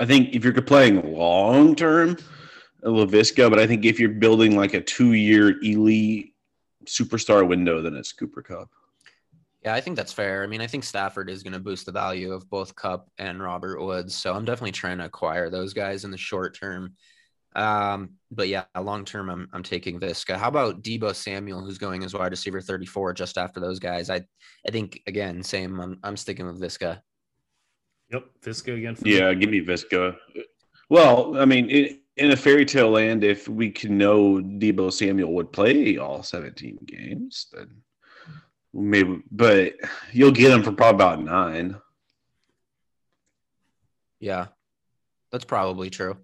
[0.00, 2.16] I think if you're playing long term,
[2.90, 6.34] Laviska, but I think if you're building like a two year elite
[6.86, 8.70] superstar window, then it's Cooper Kupp.
[9.64, 10.44] Yeah, I think that's fair.
[10.44, 13.42] I mean, I think Stafford is going to boost the value of both Kupp and
[13.42, 14.14] Robert Woods.
[14.14, 16.94] So I'm definitely trying to acquire those guys in the short term.
[17.56, 20.36] Um, but yeah, long term, I'm, I'm taking Viska.
[20.36, 24.10] How about Deebo Samuel, who's going as wide receiver 34 just after those guys?
[24.10, 24.22] I
[24.66, 25.80] I think, again, same.
[25.80, 27.00] I'm, I'm sticking with Viska.
[28.12, 28.96] Yep, Viska again.
[29.04, 29.36] yeah, me.
[29.36, 30.16] give me Viska.
[30.88, 35.32] Well, I mean, it, in a fairy tale land, if we can know Deebo Samuel
[35.34, 37.68] would play all 17 games, then
[38.74, 39.74] Maybe, but
[40.12, 41.76] you'll get him for probably about nine.
[44.20, 44.46] Yeah,
[45.32, 46.18] that's probably true.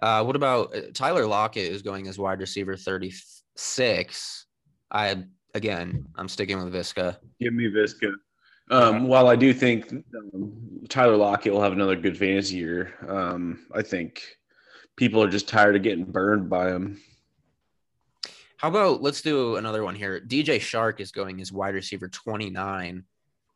[0.00, 4.46] Uh, what about uh, Tyler Lockett is going as wide receiver 36.
[4.90, 5.24] I
[5.54, 7.18] again, I'm sticking with Viska.
[7.40, 8.12] Give me Viska.
[8.70, 13.66] Um, while I do think um, Tyler Lockett will have another good fantasy year, um,
[13.74, 14.22] I think
[14.96, 17.00] people are just tired of getting burned by him.
[18.56, 20.20] How about let's do another one here?
[20.20, 23.04] DJ Chark is going as wide receiver 29.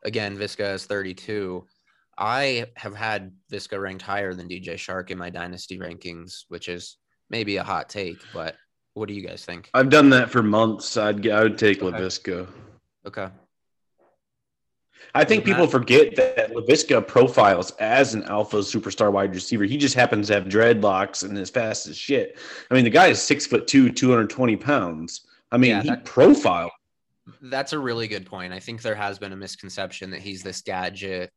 [0.04, 1.64] Again, Visca is 32.
[2.18, 6.96] I have had Visca ranked higher than DJ Chark in my dynasty rankings, which is
[7.30, 8.56] maybe a hot take, but
[8.94, 9.70] what do you guys think?
[9.74, 10.96] I've done that for months.
[10.96, 11.96] I'd I would take okay.
[11.98, 12.48] Laviska.
[13.06, 13.28] Okay.
[15.14, 19.64] I think people forget that Laviska profiles as an alpha superstar wide receiver.
[19.64, 22.38] He just happens to have dreadlocks and is fast as shit.
[22.70, 25.26] I mean, the guy is six foot two, 220 pounds.
[25.50, 26.70] I mean, yeah, he that, profiled.
[27.40, 28.52] That's a really good point.
[28.52, 31.32] I think there has been a misconception that he's this gadget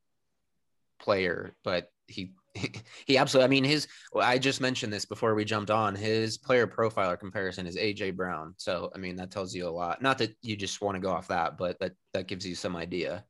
[0.99, 2.33] player, but he
[3.05, 3.45] he absolutely.
[3.45, 3.87] I mean, his.
[4.15, 5.95] I just mentioned this before we jumped on.
[5.95, 8.55] His player profiler comparison is AJ Brown.
[8.57, 10.01] So I mean, that tells you a lot.
[10.01, 12.75] Not that you just want to go off that, but that that gives you some
[12.75, 13.23] idea.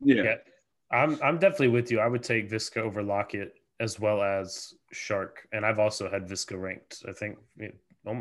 [0.00, 0.22] Yeah.
[0.22, 0.34] yeah.
[0.90, 2.00] I'm I'm definitely with you.
[2.00, 6.60] I would take Visca over Lockett as well as Chark, and I've also had Visca
[6.60, 7.04] ranked.
[7.08, 7.38] I think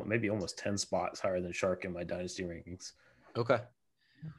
[0.06, 2.92] maybe almost ten spots higher than Chark in my dynasty rankings.
[3.38, 3.60] Okay.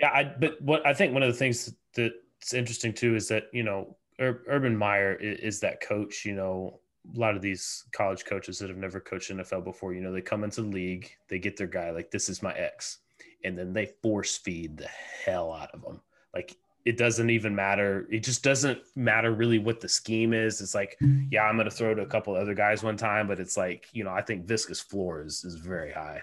[0.00, 3.44] Yeah, I but what I think one of the things that's interesting too is that
[3.52, 6.24] you know Urban Meyer is, is that coach.
[6.24, 6.80] You know,
[7.16, 10.20] a lot of these college coaches that have never coached NFL before, you know, they
[10.20, 12.98] come into the league, they get their guy like this is my ex,
[13.44, 14.88] and then they force feed the
[15.24, 16.00] hell out of them.
[16.34, 16.56] Like
[16.88, 18.08] it doesn't even matter.
[18.10, 20.62] It just doesn't matter really what the scheme is.
[20.62, 20.96] It's like,
[21.30, 23.88] yeah, I'm going to throw to a couple other guys one time, but it's like,
[23.92, 26.22] you know, I think Viska's floor is is very high.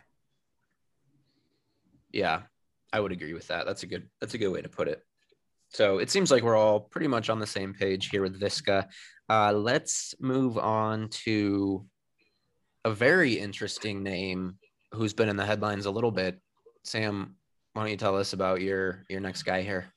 [2.12, 2.42] Yeah,
[2.92, 3.68] I would agree with that.
[3.68, 5.04] That's a good that's a good way to put it.
[5.70, 8.88] So it seems like we're all pretty much on the same page here with Viska.
[9.30, 11.86] Uh, let's move on to
[12.86, 14.58] a very interesting name
[14.94, 16.42] who's been in the headlines a little bit.
[16.84, 17.36] Sam,
[17.74, 19.94] why don't you tell us about your your next guy here?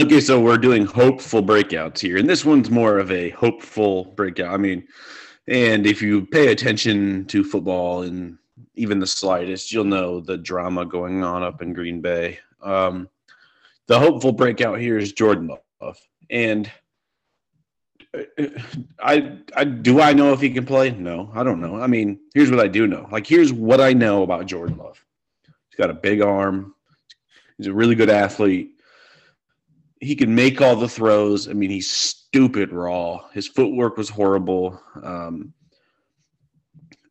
[0.00, 4.54] Okay, so we're doing hopeful breakouts here, and this one's more of a hopeful breakout.
[4.54, 4.88] I mean,
[5.46, 8.38] and if you pay attention to football and
[8.76, 12.38] even the slightest, you'll know the drama going on up in Green Bay.
[12.62, 13.10] Um,
[13.88, 15.50] the hopeful breakout here is Jordan
[15.82, 15.98] Love,
[16.30, 16.70] and
[19.02, 20.92] I, I do I know if he can play?
[20.92, 21.78] No, I don't know.
[21.78, 23.06] I mean, here's what I do know.
[23.12, 25.04] Like, here's what I know about Jordan Love.
[25.44, 26.74] He's got a big arm.
[27.58, 28.79] He's a really good athlete
[30.00, 31.48] he can make all the throws.
[31.48, 33.28] I mean, he's stupid raw.
[33.32, 34.80] His footwork was horrible.
[35.02, 35.52] Um,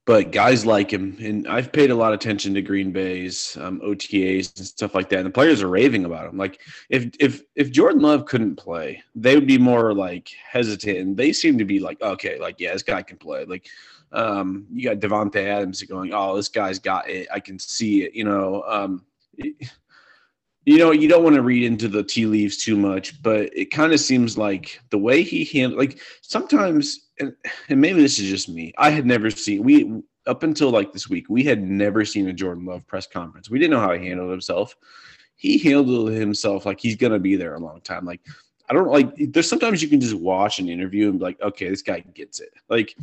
[0.05, 3.79] but guys like him, and I've paid a lot of attention to Green Bay's um,
[3.81, 5.19] OTAs and stuff like that.
[5.19, 6.35] And the players are raving about him.
[6.35, 10.97] Like if if if Jordan Love couldn't play, they would be more like hesitant.
[10.97, 13.45] And they seem to be like, okay, like yeah, this guy can play.
[13.45, 13.67] Like
[14.11, 17.27] um, you got Davante Adams going, oh, this guy's got it.
[17.31, 18.15] I can see it.
[18.15, 18.63] You know.
[18.67, 19.05] Um,
[20.69, 23.71] you know, you don't want to read into the tea leaves too much, but it
[23.71, 27.33] kind of seems like the way he handled, like sometimes, and,
[27.69, 28.71] and maybe this is just me.
[28.77, 32.33] I had never seen we up until like this week, we had never seen a
[32.33, 33.49] Jordan Love press conference.
[33.49, 34.75] We didn't know how he handled himself.
[35.37, 38.05] He handled himself like he's gonna be there a long time.
[38.05, 38.21] Like
[38.69, 39.11] I don't like.
[39.17, 42.41] There's sometimes you can just watch an interview and be like, okay, this guy gets
[42.41, 42.53] it.
[42.69, 42.95] Like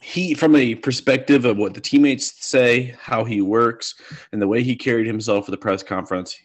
[0.00, 3.94] he from a perspective of what the teammates say, how he works,
[4.32, 6.36] and the way he carried himself for the press conference,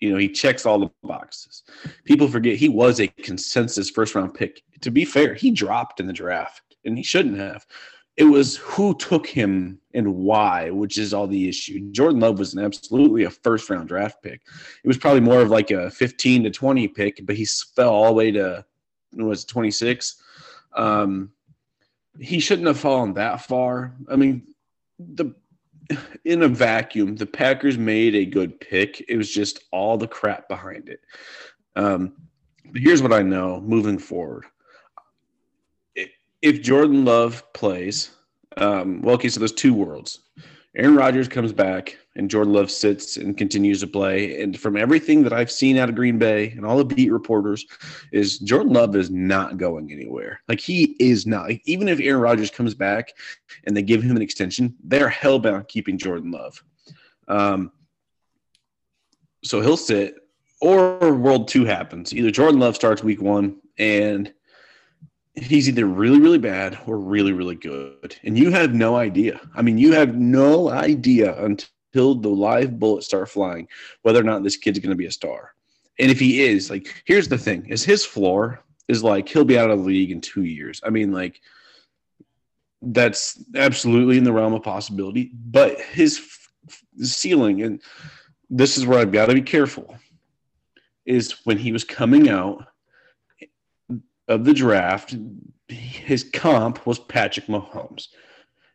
[0.00, 1.62] you know, he checks all the boxes.
[2.04, 4.62] People forget he was a consensus first round pick.
[4.82, 7.66] To be fair, he dropped in the draft and he shouldn't have.
[8.16, 11.90] It was who took him and why, which is all the issue.
[11.92, 14.40] Jordan Love was an absolutely a first round draft pick.
[14.84, 18.06] It was probably more of like a 15 to 20 pick, but he fell all
[18.06, 18.64] the way to
[19.12, 20.22] was 26.
[20.74, 21.30] Um,
[22.20, 23.94] he shouldn't have fallen that far.
[24.10, 24.42] I mean,
[24.98, 25.34] the
[26.24, 29.04] in a vacuum, the Packers made a good pick.
[29.08, 31.00] It was just all the crap behind it.
[31.76, 32.14] Um,
[32.64, 34.44] but here's what I know moving forward.
[36.42, 38.10] If Jordan Love plays,
[38.56, 40.20] um, well, okay, so there's two worlds.
[40.76, 44.42] Aaron Rodgers comes back and Jordan Love sits and continues to play.
[44.42, 47.64] And from everything that I've seen out of Green Bay and all the beat reporters,
[48.12, 50.40] is Jordan Love is not going anywhere.
[50.48, 51.48] Like he is not.
[51.48, 53.14] Like, even if Aaron Rodgers comes back
[53.64, 56.62] and they give him an extension, they're hellbound keeping Jordan Love.
[57.26, 57.72] Um,
[59.42, 60.16] so he'll sit,
[60.60, 62.12] or World Two happens.
[62.12, 64.32] Either Jordan Love starts Week One and
[65.36, 68.16] he's either really really bad or really really good.
[68.24, 69.40] And you have no idea.
[69.54, 73.68] I mean you have no idea until the live bullets start flying
[74.02, 75.54] whether or not this kid's going to be a star.
[75.98, 79.58] And if he is like here's the thing is his floor is like he'll be
[79.58, 80.80] out of the league in two years.
[80.84, 81.40] I mean like
[82.82, 87.82] that's absolutely in the realm of possibility but his f- ceiling and
[88.50, 89.96] this is where i've got to be careful
[91.04, 92.66] is when he was coming out
[94.28, 95.14] of the draft,
[95.68, 98.08] his comp was Patrick Mahomes.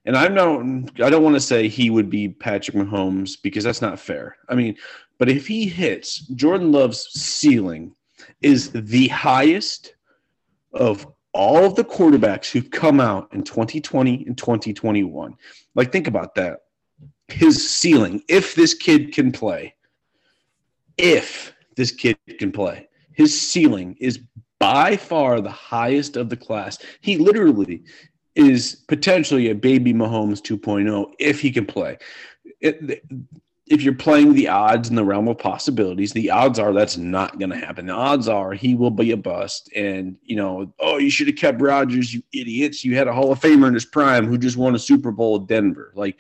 [0.06, 0.62] And I'm not
[1.06, 4.36] I don't want to say he would be Patrick Mahomes because that's not fair.
[4.49, 4.76] I mean,
[5.20, 7.93] but if he hits, Jordan Love's ceiling
[8.41, 9.93] is the highest
[10.74, 15.36] of all of the quarterbacks who've come out in 2020 and 2021.
[15.76, 16.62] Like think about that.
[17.28, 19.76] His ceiling, if this kid can play,
[20.97, 24.20] if this kid can play, his ceiling is
[24.62, 26.78] by far the highest of the class.
[27.01, 27.84] He literally
[28.36, 31.97] is potentially a baby Mahomes 2.0 if he can play.
[32.59, 33.03] It,
[33.66, 37.39] if you're playing the odds in the realm of possibilities, the odds are that's not
[37.39, 37.88] going to happen.
[37.88, 39.72] The odds are he will be a bust.
[39.76, 42.86] And, you know, oh, you should have kept Rodgers, you idiots.
[42.86, 45.38] You had a Hall of Famer in his prime who just won a Super Bowl
[45.38, 45.91] at Denver.
[45.95, 46.20] Like,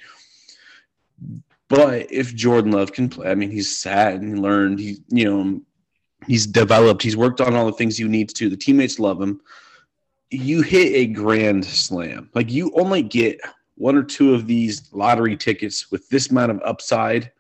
[1.69, 5.61] but if Jordan Love can play, I mean, he's sat and learned, he, you know,
[6.27, 8.49] he's developed, he's worked on all the things you need to.
[8.49, 9.41] The teammates love him.
[10.29, 12.29] You hit a grand slam.
[12.33, 13.39] Like, you only get
[13.75, 17.31] one or two of these lottery tickets with this amount of upside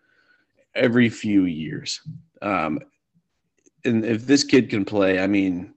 [0.75, 2.01] every few years.
[2.41, 2.79] Um,
[3.85, 5.73] and if this kid can play, I mean,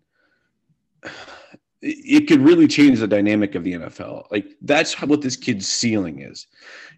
[1.85, 4.31] it could really change the dynamic of the NFL.
[4.31, 6.47] Like that's what this kid's ceiling is,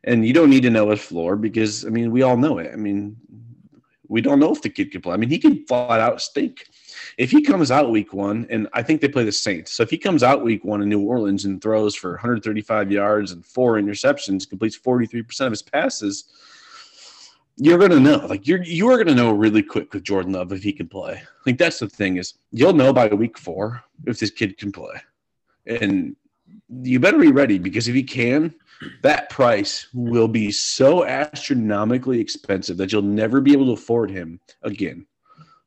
[0.05, 2.71] and you don't need to know his floor because I mean we all know it.
[2.73, 3.17] I mean,
[4.09, 5.15] we don't know if the kid can play.
[5.15, 6.67] I mean, he can flat out stink.
[7.19, 9.91] If he comes out week one, and I think they play the Saints, so if
[9.91, 13.75] he comes out week one in New Orleans and throws for 135 yards and four
[13.75, 16.33] interceptions, completes 43% of his passes
[17.57, 18.19] you're gonna know.
[18.27, 21.23] Like you're you are gonna know really quick with Jordan Love if he can play.
[21.47, 25.01] Like that's the thing is you'll know by week four if this kid can play,
[25.67, 26.15] and
[26.69, 28.55] you better be ready because if he can,
[29.03, 34.41] that price will be so astronomically expensive that you'll never be able to afford him
[34.63, 35.07] again.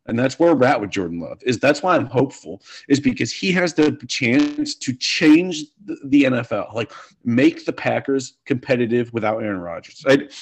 [0.06, 1.40] And that's where we're at with Jordan Love.
[1.44, 6.74] Is that's why I'm hopeful is because he has the chance to change the, NFL,
[6.74, 6.92] like
[7.24, 10.04] make the Packers competitive without Aaron Rodgers.
[10.06, 10.34] Right?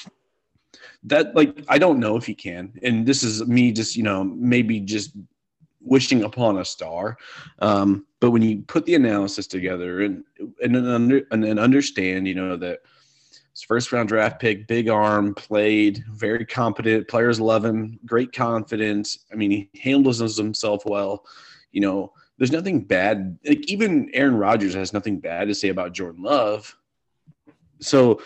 [1.03, 2.73] that like I don't know if he can.
[2.83, 5.11] And this is me just, you know, maybe just
[5.81, 7.17] wishing upon a star.
[7.59, 10.23] Um, but when you put the analysis together and
[10.61, 12.79] and then under and understand, you know, that
[13.67, 19.25] first round draft pick, big arm, played, very competent, players love him, great confidence.
[19.31, 21.25] I mean, he handles himself well.
[21.71, 23.37] You know, there's nothing bad.
[23.45, 26.75] Like even Aaron Rodgers has nothing bad to say about Jordan Love.
[27.79, 28.21] So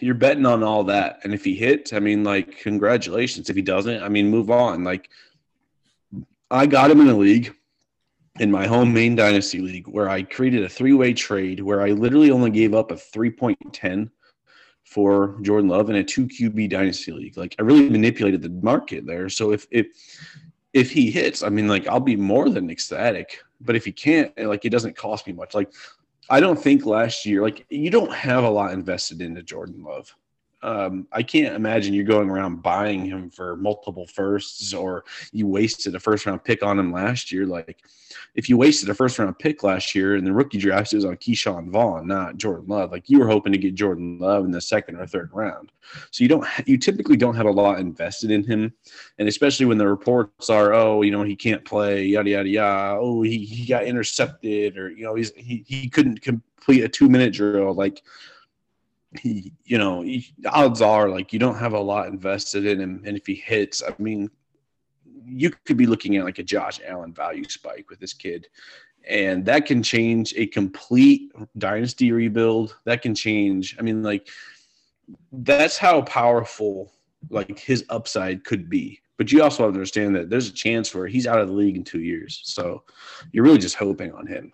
[0.00, 1.20] you're betting on all that.
[1.24, 3.50] And if he hits, I mean, like, congratulations.
[3.50, 4.84] If he doesn't, I mean, move on.
[4.84, 5.10] Like,
[6.50, 7.54] I got him in a league
[8.40, 11.90] in my home main dynasty league where I created a three way trade where I
[11.90, 14.10] literally only gave up a 3.10
[14.84, 17.36] for Jordan Love in a two QB dynasty league.
[17.36, 19.28] Like, I really manipulated the market there.
[19.28, 19.88] So if, if,
[20.72, 23.42] if he hits, I mean, like, I'll be more than ecstatic.
[23.60, 25.54] But if he can't, like, it doesn't cost me much.
[25.54, 25.72] Like,
[26.30, 30.14] I don't think last year, like you don't have a lot invested into Jordan Love
[30.62, 35.94] um, I can't imagine you going around buying him for multiple firsts or you wasted
[35.94, 37.46] a first round pick on him last year.
[37.46, 37.84] Like,
[38.34, 41.04] if you wasted a first round pick last year in the rookie draft, it was
[41.04, 42.90] on Ke'Shawn Vaughn, not Jordan Love.
[42.90, 45.70] Like, you were hoping to get Jordan Love in the second or third round.
[46.10, 48.72] So, you don't, you typically don't have a lot invested in him.
[49.18, 52.98] And especially when the reports are, oh, you know, he can't play, yada, yada, yada.
[53.00, 57.08] Oh, he, he got intercepted or, you know, he's, he, he couldn't complete a two
[57.08, 57.74] minute drill.
[57.74, 58.02] Like,
[59.16, 63.02] he, you know, he, odds are like you don't have a lot invested in him,
[63.06, 64.30] and if he hits, I mean,
[65.24, 68.48] you could be looking at like a Josh Allen value spike with this kid,
[69.08, 72.76] and that can change a complete dynasty rebuild.
[72.84, 73.76] That can change.
[73.78, 74.28] I mean, like
[75.32, 76.92] that's how powerful
[77.30, 79.00] like his upside could be.
[79.16, 81.54] But you also have to understand that there's a chance where he's out of the
[81.54, 82.40] league in two years.
[82.44, 82.84] So
[83.32, 84.52] you're really just hoping on him.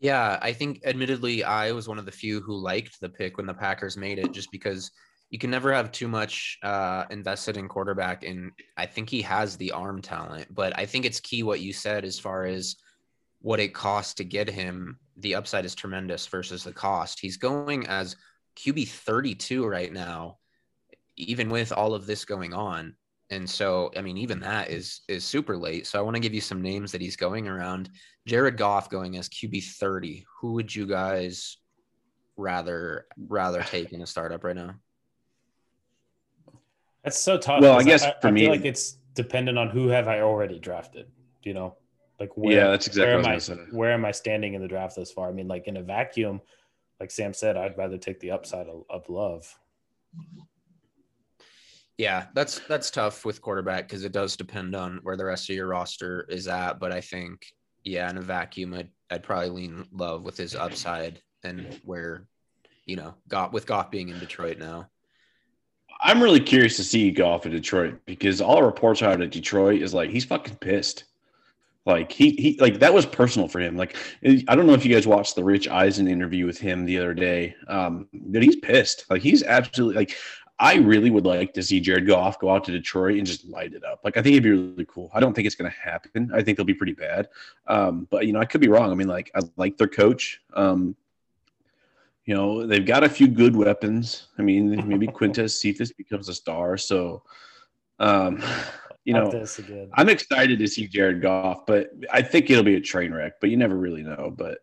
[0.00, 3.46] Yeah, I think admittedly I was one of the few who liked the pick when
[3.46, 4.90] the Packers made it just because
[5.28, 9.56] you can never have too much uh, invested in quarterback and I think he has
[9.56, 12.76] the arm talent, but I think it's key what you said as far as
[13.40, 14.98] what it costs to get him.
[15.18, 17.20] The upside is tremendous versus the cost.
[17.20, 18.16] He's going as
[18.56, 20.38] QB 32 right now
[21.20, 22.94] even with all of this going on.
[23.30, 25.86] And so, I mean, even that is is super late.
[25.86, 27.90] So I want to give you some names that he's going around.
[28.30, 30.24] Jared Goff going as QB 30.
[30.38, 31.56] Who would you guys
[32.36, 34.76] rather rather take in a startup right now?
[37.02, 37.60] That's so tough.
[37.60, 40.20] Well, I guess I, for I me, feel like it's dependent on who have I
[40.20, 41.10] already drafted.
[41.42, 41.76] You know,
[42.20, 44.94] like where, yeah, that's exactly where am I, where am I standing in the draft
[44.94, 45.28] thus far?
[45.28, 46.40] I mean, like in a vacuum,
[47.00, 49.52] like Sam said, I'd rather take the upside of, of love.
[51.98, 55.56] Yeah, that's that's tough with quarterback because it does depend on where the rest of
[55.56, 56.78] your roster is at.
[56.78, 57.44] But I think,
[57.84, 62.26] yeah, in a vacuum, I'd, I'd probably lean Love with his upside and where,
[62.84, 64.88] you know, got with Goff being in Detroit now.
[66.02, 69.92] I'm really curious to see Goff in Detroit because all reports out of Detroit is
[69.92, 71.04] like he's fucking pissed.
[71.86, 73.76] Like he he like that was personal for him.
[73.76, 73.96] Like
[74.48, 77.14] I don't know if you guys watched the Rich Eisen interview with him the other
[77.14, 79.06] day, um, but he's pissed.
[79.10, 80.16] Like he's absolutely like
[80.60, 83.72] I really would like to see Jared Goff go out to Detroit and just light
[83.72, 84.00] it up.
[84.04, 85.10] Like I think it'd be really cool.
[85.14, 86.30] I don't think it's going to happen.
[86.34, 87.30] I think they'll be pretty bad.
[87.66, 88.90] Um, but you know, I could be wrong.
[88.90, 90.42] I mean, like I like their coach.
[90.52, 90.94] Um,
[92.26, 94.28] you know, they've got a few good weapons.
[94.38, 96.76] I mean, maybe Quintez Cephus becomes a star.
[96.76, 97.22] So,
[97.98, 98.42] um,
[99.04, 99.30] you know,
[99.94, 103.40] I'm excited to see Jared Goff, but I think it'll be a train wreck.
[103.40, 104.32] But you never really know.
[104.36, 104.58] But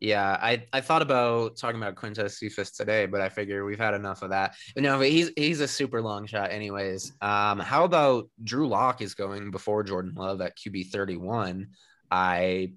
[0.00, 3.94] yeah, I, I thought about talking about Quintez Cephus today, but I figure we've had
[3.94, 4.54] enough of that.
[4.74, 7.12] But no, but he's he's a super long shot, anyways.
[7.20, 11.70] Um, how about Drew Lock is going before Jordan Love at QB thirty one?
[12.10, 12.72] I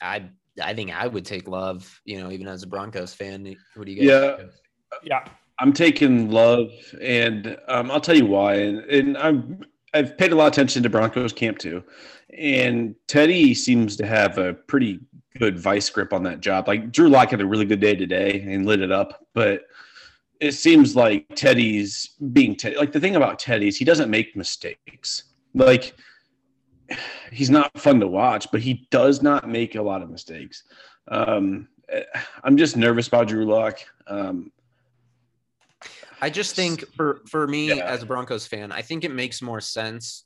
[0.00, 0.30] I
[0.62, 3.54] I think I would take Love, you know, even as a Broncos fan.
[3.74, 4.40] What do you guys?
[4.40, 4.46] Yeah,
[5.02, 5.28] yeah.
[5.58, 6.70] I'm taking Love,
[7.00, 8.54] and um, I'll tell you why.
[8.54, 9.60] And, and I'm
[9.92, 11.84] I've paid a lot of attention to Broncos camp too,
[12.36, 15.00] and Teddy seems to have a pretty
[15.38, 16.68] good vice grip on that job.
[16.68, 19.62] Like Drew Lock had a really good day today and lit it up, but
[20.40, 22.76] it seems like Teddy's being Teddy.
[22.76, 25.24] Like the thing about Teddy is he doesn't make mistakes.
[25.54, 25.94] Like
[27.32, 30.64] he's not fun to watch, but he does not make a lot of mistakes.
[31.08, 31.68] Um,
[32.42, 33.78] I'm just nervous about Drew Lock.
[34.06, 34.52] Um,
[36.20, 37.84] I just think for for me yeah.
[37.84, 40.24] as a Broncos fan, I think it makes more sense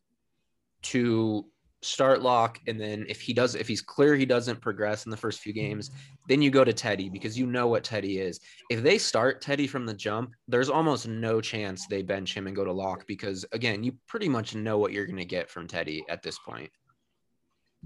[0.83, 1.47] to
[1.83, 5.17] start Lock and then if he does if he's clear he doesn't progress in the
[5.17, 5.91] first few games,
[6.29, 8.41] then you go to Teddy because you know what Teddy is.
[8.71, 12.57] If they start Teddy from the jump, there's almost no chance they bench him and
[12.57, 15.67] go to Lock because again, you pretty much know what you're going to get from
[15.67, 16.71] Teddy at this point.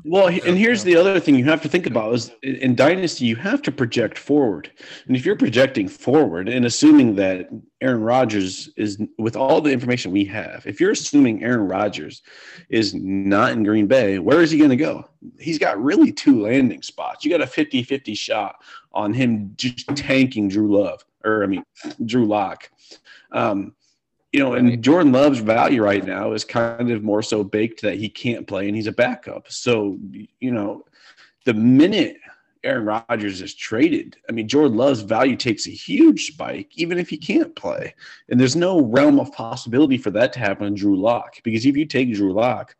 [0.02, 3.36] Well, and here's the other thing you have to think about is in dynasty you
[3.36, 4.70] have to project forward.
[5.06, 7.48] And if you're projecting forward and assuming that
[7.80, 12.22] Aaron Rodgers is with all the information we have, if you're assuming Aaron Rodgers
[12.68, 15.08] is not in Green Bay, where is he going to go?
[15.38, 17.24] He's got really two landing spots.
[17.24, 18.56] You got a 50-50 shot
[18.92, 21.64] on him just tanking Drew Love or I mean
[22.04, 22.70] Drew Lock.
[23.32, 23.74] Um,
[24.34, 27.98] you know, and Jordan Love's value right now is kind of more so baked that
[27.98, 29.46] he can't play and he's a backup.
[29.48, 29.96] So,
[30.40, 30.84] you know,
[31.44, 32.16] the minute
[32.64, 37.08] Aaron Rodgers is traded, I mean, Jordan Love's value takes a huge spike, even if
[37.08, 37.94] he can't play.
[38.28, 41.76] And there's no realm of possibility for that to happen in Drew Lock because if
[41.76, 42.74] you take Drew Lock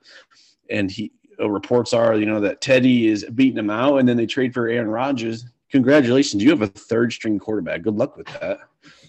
[0.70, 4.16] and he uh, reports are, you know, that Teddy is beating him out and then
[4.16, 7.82] they trade for Aaron Rodgers, congratulations, you have a third string quarterback.
[7.82, 8.58] Good luck with that.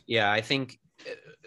[0.05, 0.77] Yeah, I think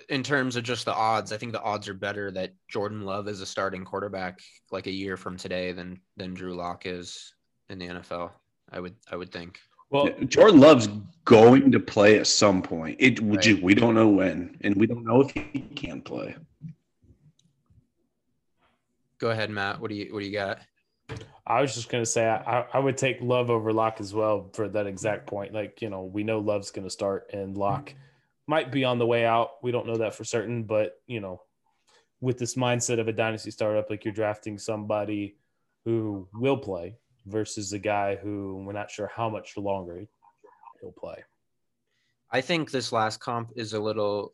[0.08, 3.28] in terms of just the odds, I think the odds are better that Jordan Love
[3.28, 4.40] is a starting quarterback
[4.70, 7.34] like a year from today than than Drew Lock is
[7.68, 8.30] in the NFL.
[8.70, 9.58] I would I would think.
[9.90, 10.88] Well, Jordan Love's
[11.24, 12.96] going to play at some point.
[12.98, 13.62] It right.
[13.62, 16.36] we don't know when, and we don't know if he can play.
[19.18, 19.80] Go ahead, Matt.
[19.80, 20.60] What do you what do you got?
[21.46, 24.68] I was just gonna say I, I would take Love over Lock as well for
[24.68, 25.52] that exact point.
[25.52, 27.90] Like you know we know Love's gonna start and Lock.
[27.90, 27.98] Mm-hmm
[28.48, 29.50] might be on the way out.
[29.62, 31.42] We don't know that for certain, but you know,
[32.20, 35.36] with this mindset of a dynasty startup, like you're drafting somebody
[35.84, 36.96] who will play
[37.26, 40.04] versus a guy who we're not sure how much longer
[40.80, 41.22] he'll play.
[42.30, 44.32] I think this last comp is a little,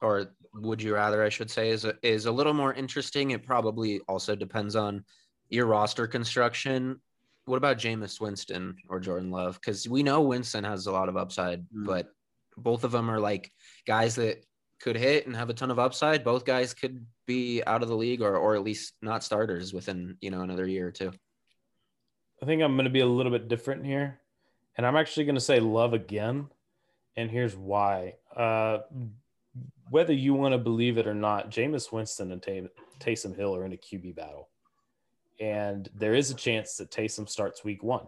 [0.00, 3.32] or would you rather, I should say, is a, is a little more interesting.
[3.32, 5.04] It probably also depends on
[5.48, 7.00] your roster construction.
[7.44, 9.60] What about Jameis Winston or Jordan Love?
[9.60, 11.86] Because we know Winston has a lot of upside, mm.
[11.86, 12.12] but
[12.56, 13.52] both of them are like
[13.86, 14.44] guys that
[14.80, 16.24] could hit and have a ton of upside.
[16.24, 20.16] Both guys could be out of the league or or at least not starters within,
[20.20, 21.12] you know, another year or two.
[22.42, 24.20] I think I'm going to be a little bit different here.
[24.76, 26.48] And I'm actually going to say love again.
[27.16, 28.14] And here's why.
[28.36, 28.80] Uh,
[29.88, 32.68] whether you want to believe it or not, Jameis Winston and Tay-
[33.00, 34.50] Taysom Hill are in a QB battle.
[35.40, 38.06] And there is a chance that Taysom starts week one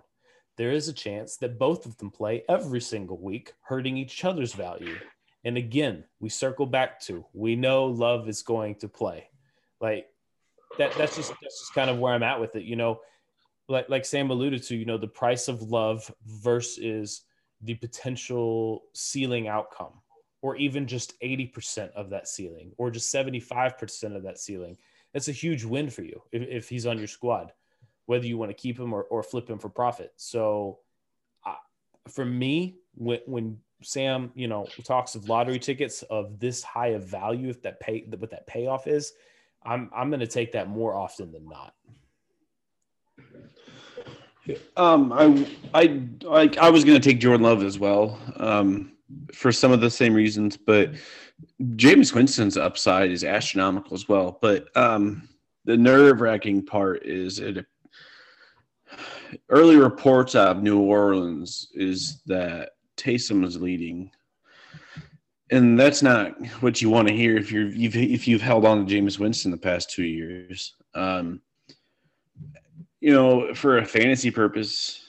[0.59, 4.53] there is a chance that both of them play every single week, hurting each other's
[4.53, 4.97] value.
[5.45, 9.29] And again, we circle back to we know love is going to play.
[9.81, 10.09] Like
[10.77, 12.65] that that's just that's just kind of where I'm at with it.
[12.65, 13.01] You know,
[13.69, 17.23] like like Sam alluded to, you know, the price of love versus
[17.63, 19.93] the potential ceiling outcome,
[20.43, 24.77] or even just 80% of that ceiling, or just 75% of that ceiling.
[25.13, 27.53] That's a huge win for you if, if he's on your squad
[28.09, 30.11] whether you want to keep him or, or flip him for profit.
[30.17, 30.79] So
[31.45, 31.57] uh,
[32.09, 37.05] for me, when, when Sam, you know, talks of lottery tickets of this high of
[37.05, 39.13] value, if that pay, what that payoff is,
[39.63, 41.75] I'm, I'm going to take that more often than not.
[44.79, 45.83] Um, I, I,
[46.31, 48.93] I, I was going to take Jordan Love as well, um,
[49.35, 50.93] for some of the same reasons, but
[51.61, 54.39] Jameis Winston's upside is astronomical as well.
[54.41, 55.29] But, um,
[55.67, 57.67] the nerve wracking part is it
[59.49, 64.11] early reports out of New Orleans is that Taysom is leading
[65.51, 68.87] and that's not what you want to hear if you're you've if you've held on
[68.87, 70.75] to Jameis Winston the past two years.
[70.95, 71.41] Um,
[73.01, 75.07] you know, for a fantasy purpose,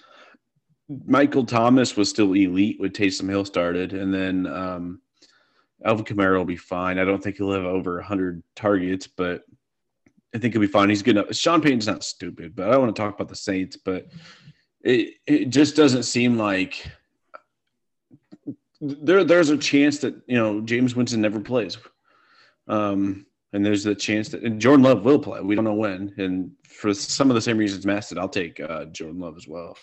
[1.05, 5.01] Michael Thomas was still elite when Taysom Hill started, and then um,
[5.83, 6.99] Alvin Kamara will be fine.
[6.99, 9.43] I don't think he'll have over 100 targets, but
[10.33, 10.89] I think he'll be fine.
[10.89, 11.33] He's good enough.
[11.35, 14.07] Sean Payton's not stupid, but I don't want to talk about the Saints, but
[14.81, 16.85] it, it just doesn't seem like
[18.81, 21.77] there there's a chance that you know Jameis Winston never plays.
[22.67, 25.41] Um, and there's the chance that and Jordan Love will play.
[25.41, 26.13] We don't know when.
[26.17, 29.75] And for some of the same reasons said, I'll take uh, Jordan Love as well.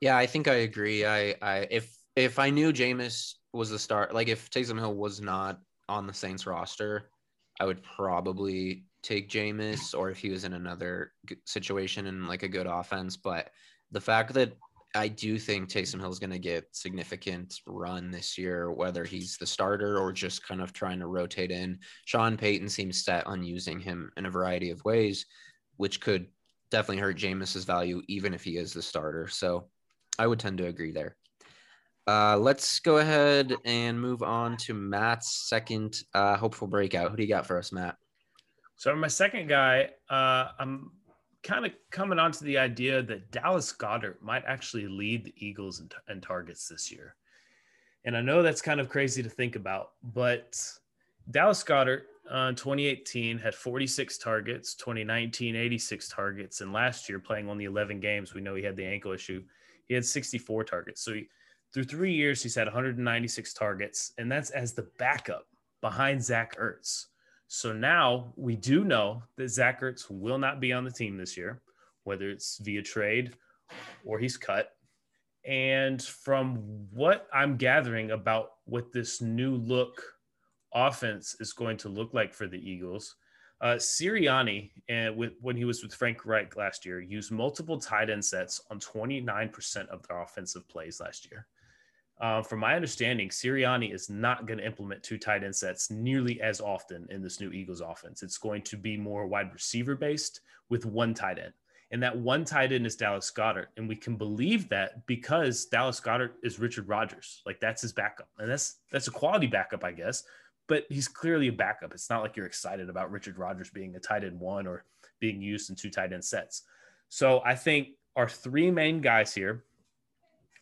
[0.00, 1.04] Yeah, I think I agree.
[1.04, 5.20] I, I if if I knew Jameis was the start, like if Taysom Hill was
[5.20, 7.10] not on the Saints roster,
[7.58, 11.12] I would probably take Jameis, or if he was in another
[11.44, 13.16] situation in like a good offense.
[13.16, 13.50] But
[13.90, 14.52] the fact that
[14.94, 19.36] I do think Taysom Hill is going to get significant run this year, whether he's
[19.36, 21.78] the starter or just kind of trying to rotate in.
[22.06, 25.26] Sean Payton seems set on using him in a variety of ways,
[25.76, 26.26] which could
[26.70, 29.28] definitely hurt Jameis's value, even if he is the starter.
[29.28, 29.68] So
[30.18, 31.16] I would tend to agree there.
[32.06, 37.12] Uh, let's go ahead and move on to Matt's second uh, hopeful breakout.
[37.12, 37.96] Who do you got for us, Matt?
[38.80, 40.92] So my second guy, uh, I'm
[41.42, 45.90] kind of coming onto the idea that Dallas Goedert might actually lead the Eagles in,
[46.08, 47.14] in targets this year.
[48.06, 50.58] And I know that's kind of crazy to think about, but
[51.30, 57.66] Dallas Goedert uh, 2018 had 46 targets, 2019 86 targets, and last year playing only
[57.66, 59.42] 11 games, we know he had the ankle issue.
[59.88, 61.02] He had 64 targets.
[61.02, 61.28] So he,
[61.74, 65.48] through three years, he's had 196 targets, and that's as the backup
[65.82, 67.08] behind Zach Ertz.
[67.52, 71.36] So now we do know that Zach Ertz will not be on the team this
[71.36, 71.60] year,
[72.04, 73.32] whether it's via trade
[74.04, 74.70] or he's cut.
[75.44, 76.58] And from
[76.92, 80.00] what I'm gathering about what this new look
[80.72, 83.16] offense is going to look like for the Eagles,
[83.60, 88.10] uh, Sirianni, and with when he was with Frank Reich last year, used multiple tight
[88.10, 91.48] end sets on 29% of their offensive plays last year.
[92.20, 96.40] Uh, from my understanding, Sirianni is not going to implement two tight end sets nearly
[96.42, 98.22] as often in this new Eagles offense.
[98.22, 101.54] It's going to be more wide receiver based with one tight end.
[101.92, 103.68] And that one tight end is Dallas Goedert.
[103.76, 107.42] And we can believe that because Dallas Goedert is Richard Rodgers.
[107.46, 108.28] Like that's his backup.
[108.38, 110.22] And that's that's a quality backup, I guess.
[110.68, 111.94] But he's clearly a backup.
[111.94, 114.84] It's not like you're excited about Richard Rodgers being a tight end one or
[115.20, 116.62] being used in two tight end sets.
[117.08, 119.64] So I think our three main guys here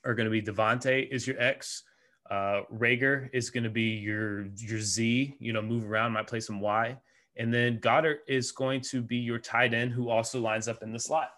[0.09, 1.85] are going to be DeVonta is your X.
[2.31, 5.37] Uh, Reagor is going to be your your Z.
[5.39, 6.97] You know, move around, might play some Y,
[7.37, 10.93] and then Goedert is going to be your tight end who also lines up in
[10.93, 11.33] the slot.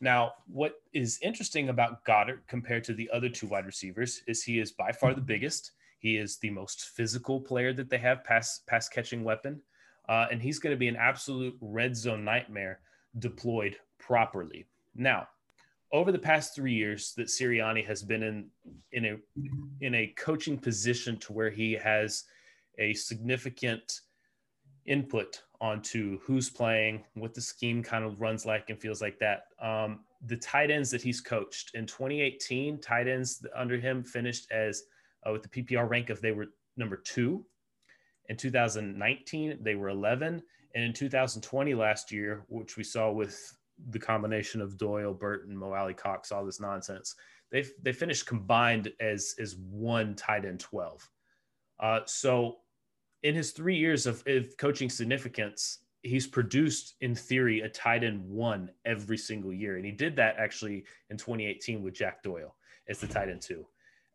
[0.00, 4.58] Now, what is interesting about Goedert compared to the other two wide receivers is he
[4.58, 5.72] is by far the biggest.
[5.98, 9.60] He is the most physical player that they have, pass pass catching weapon,
[10.08, 12.80] uh, and he's going to be an absolute red zone nightmare
[13.18, 14.64] deployed properly.
[14.94, 15.28] Now,
[15.92, 18.46] over the past three years that Sirianni has been in
[18.92, 19.16] in a
[19.80, 22.24] in a coaching position to where he has
[22.78, 24.00] a significant
[24.86, 29.44] input onto who's playing, what the scheme kind of runs like and feels like that.
[29.60, 34.84] Um, the tight ends that he's coached in 2018, tight ends under him finished as
[35.26, 37.44] uh, with the PPR rank of they were number two.
[38.28, 40.42] In 2019, they were 11,
[40.74, 43.56] and in 2020 last year, which we saw with
[43.88, 47.14] the combination of Doyle, Burton, Mo Alie-Cox, all this nonsense.
[47.50, 51.08] They they finished combined as as one tight end twelve.
[51.80, 52.58] Uh, so
[53.22, 58.24] in his three years of, of coaching significance, he's produced in theory a tight end
[58.24, 62.54] one every single year, and he did that actually in 2018 with Jack Doyle
[62.88, 63.66] as the tight end two.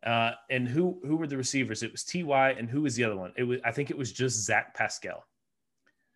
[0.04, 1.82] Uh, and who who were the receivers?
[1.82, 3.32] It was Ty, and who was the other one?
[3.36, 5.24] It was I think it was just Zach Pascal.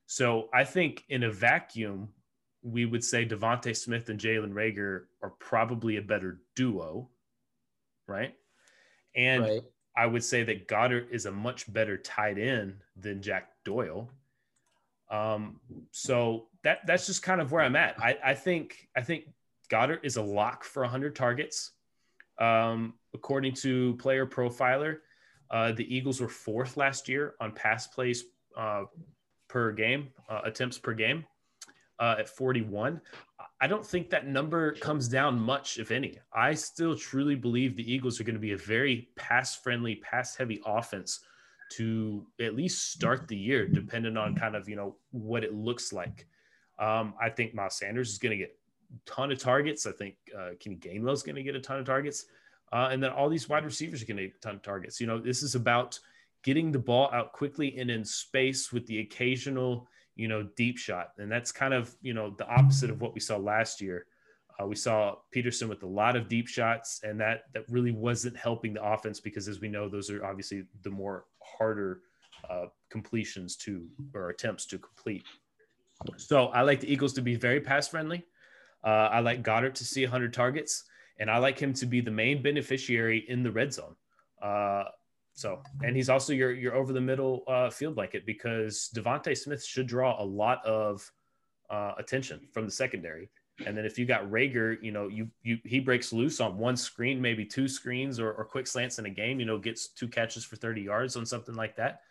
[0.06, 2.08] So I think in a vacuum,
[2.62, 7.08] we would say DeVonta Smith and Jalen Reagor are probably a better duo,
[8.06, 8.34] right?
[9.14, 9.62] And right.
[9.96, 14.10] I would say that Goedert is a much better tight end than Jack Doyle.
[15.10, 18.00] Um, so that that's just kind of where I'm at.
[18.00, 19.24] I, I think I think
[19.70, 21.72] Goedert is a lock for 100 targets.
[22.38, 24.98] Um, according to Player Profiler,
[25.50, 28.24] uh, the Eagles were fourth last year on pass plays
[28.56, 28.84] uh,
[29.48, 31.24] per game, uh, attempts per game
[32.00, 33.00] uh, at 41.
[33.60, 36.18] I don't think that number comes down much, if any.
[36.32, 40.34] I still truly believe the Eagles are going to be a very pass friendly, pass
[40.34, 41.20] heavy offense
[41.72, 45.92] to at least start the year, depending on kind of, you know, what it looks
[45.92, 46.26] like.
[46.78, 48.56] Um, I think Miles Sanders is going to get
[48.92, 49.86] a ton of targets.
[49.86, 52.24] I think uh, Kenny Gainwell is going to get a ton of targets.
[52.72, 55.00] Uh, and then all these wide receivers are going to get a ton of targets.
[55.00, 55.98] You know, this is about
[56.42, 59.86] getting the ball out quickly and in space with the occasional,
[60.16, 61.12] you know, deep shot.
[61.18, 64.06] And that's kind of, you know, the opposite of what we saw last year.
[64.60, 68.36] Uh, we saw Pederson with a lot of deep shots, and that that really wasn't
[68.36, 72.00] helping the offense because, as we know, those are obviously the more harder
[72.48, 75.24] uh, completions to or attempts to complete.
[76.16, 78.24] So I like the Eagles to be very pass friendly.
[78.82, 80.84] Uh, I like Goedert to see 100 targets,
[81.18, 83.94] and I like him to be the main beneficiary in the red zone.
[85.40, 89.64] So, and he's also your your over the middle uh, field blanket because DeVonta Smith
[89.64, 91.10] should draw a lot of
[91.70, 93.30] uh, attention from the secondary.
[93.66, 96.76] And then if you got Reagor, you know, you you he breaks loose on one
[96.76, 100.08] screen, maybe two screens or, or quick slants in a game, you know, gets two
[100.08, 102.02] catches for 30 yards on something like that.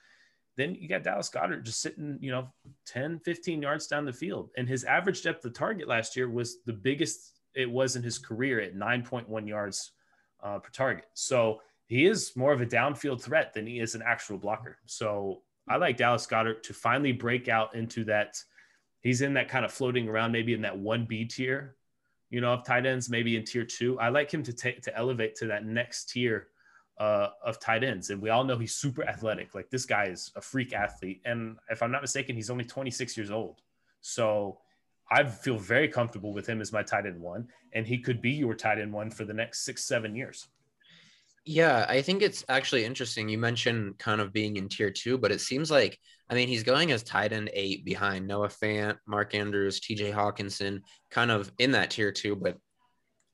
[0.57, 2.51] Then you got Dallas Goedert just sitting, you know,
[2.87, 4.49] 10, 15 yards down the field.
[4.57, 8.17] And his average depth of target last year was the biggest it was in his
[8.17, 9.91] career at 9.1 yards
[10.43, 11.05] uh, per target.
[11.13, 14.77] So he is more of a downfield threat than he is an actual blocker.
[14.85, 18.41] So I like Dallas Goedert to finally break out into that.
[19.01, 21.75] He's in that kind of floating around, maybe in that 1B tier,
[22.29, 23.99] you know, of tight ends, maybe in tier two.
[23.99, 26.49] I like him to take to elevate to that next tier
[26.99, 28.11] uh, of tight ends.
[28.11, 29.55] And we all know he's super athletic.
[29.55, 31.21] Like this guy is a freak athlete.
[31.25, 33.63] And if I'm not mistaken, he's only 26 years old.
[34.01, 34.59] So
[35.09, 37.47] I feel very comfortable with him as my tight end one.
[37.73, 40.49] And he could be your tight end one for the next six, seven years.
[41.45, 43.27] Yeah, I think it's actually interesting.
[43.29, 45.97] You mentioned kind of being in tier two, but it seems like,
[46.29, 50.81] I mean, he's going as tight end eight behind Noah Fant, Mark Andrews, TJ Hockenson,
[51.09, 52.57] kind of in that tier two, but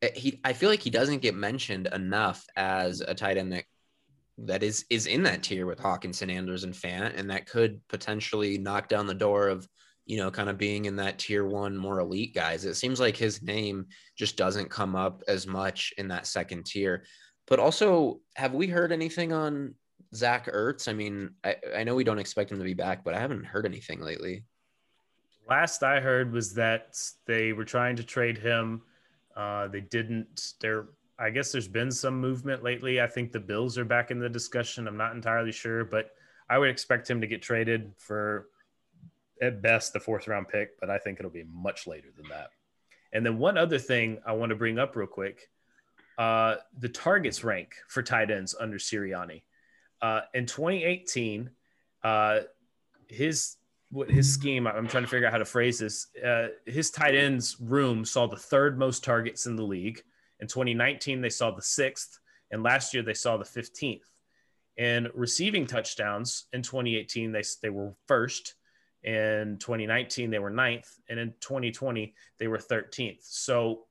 [0.02, 3.66] Eh, he I feel like he doesn't get mentioned enough as a tight end that
[4.38, 8.58] that is is in that tier with Hockenson, Andrews, and Fant, and that could potentially
[8.58, 9.68] knock down the door of
[10.06, 12.66] you know kind of being in that tier one more elite guys.
[12.66, 13.88] It seems like his name
[14.18, 17.06] just doesn't come up as much in that second tier.
[17.48, 19.76] But also, have we heard anything on
[20.14, 20.88] Zach Ertz?
[20.88, 23.46] I mean, I, I know we don't expect him to be back, but I haven't
[23.46, 24.44] heard anything lately.
[25.48, 28.82] Last I heard was that they were trying to trade him
[29.36, 30.54] uh, they didn't.
[30.62, 30.88] There,
[31.20, 33.02] I guess there's been some movement lately.
[33.02, 34.88] I think the Bills are back in the discussion.
[34.88, 36.12] I'm not entirely sure, but
[36.50, 38.48] I would expect him to get traded for
[39.42, 42.50] at best the fourth round pick, but I think it'll be much later than that.
[43.12, 45.50] And then one other thing I want to bring up real quick
[46.18, 49.44] uh, the targets rank for tight ends under Sirianni.
[50.02, 51.50] Uh, in 2018,
[52.04, 52.40] uh,
[53.08, 53.58] his
[53.92, 54.68] what his scheme.
[54.68, 56.08] I'm trying to figure out how to phrase this.
[56.24, 60.02] Uh, his tight ends room saw the third most targets in the league.
[60.40, 62.20] In 2019, they saw the sixth,
[62.52, 64.02] and last year they saw the 15th.
[64.78, 68.56] And receiving touchdowns in 2018, they they were first.
[69.04, 73.20] In 2019, they were ninth, and in 2020, they were 13th.
[73.22, 73.86] So,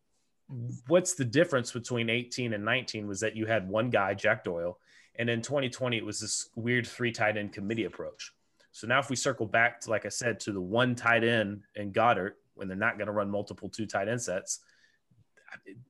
[0.86, 4.78] what's the difference between 18 and 19 was that you had one guy, Jack Doyle,
[5.16, 8.32] and in 2020 it was this weird three tight end committee approach.
[8.72, 11.62] So now if we circle back to, like I said, to the one tight end
[11.76, 14.60] and Goedert, when they're not going to run multiple two tight end sets,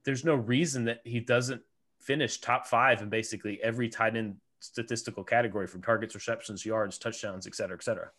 [0.04, 1.62] there's no reason that he doesn't
[2.00, 7.46] finish top five in basically every tight end statistical category from targets, receptions, yards, touchdowns,
[7.46, 8.10] et cetera, et cetera.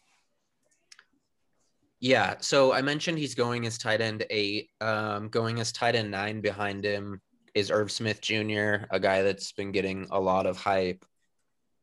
[2.00, 2.36] Yeah.
[2.40, 6.42] So I mentioned he's going as tight end eight, um, going as tight end nine
[6.42, 7.22] behind him
[7.56, 11.06] is Irv Smith Jr., a guy that's been getting a lot of hype.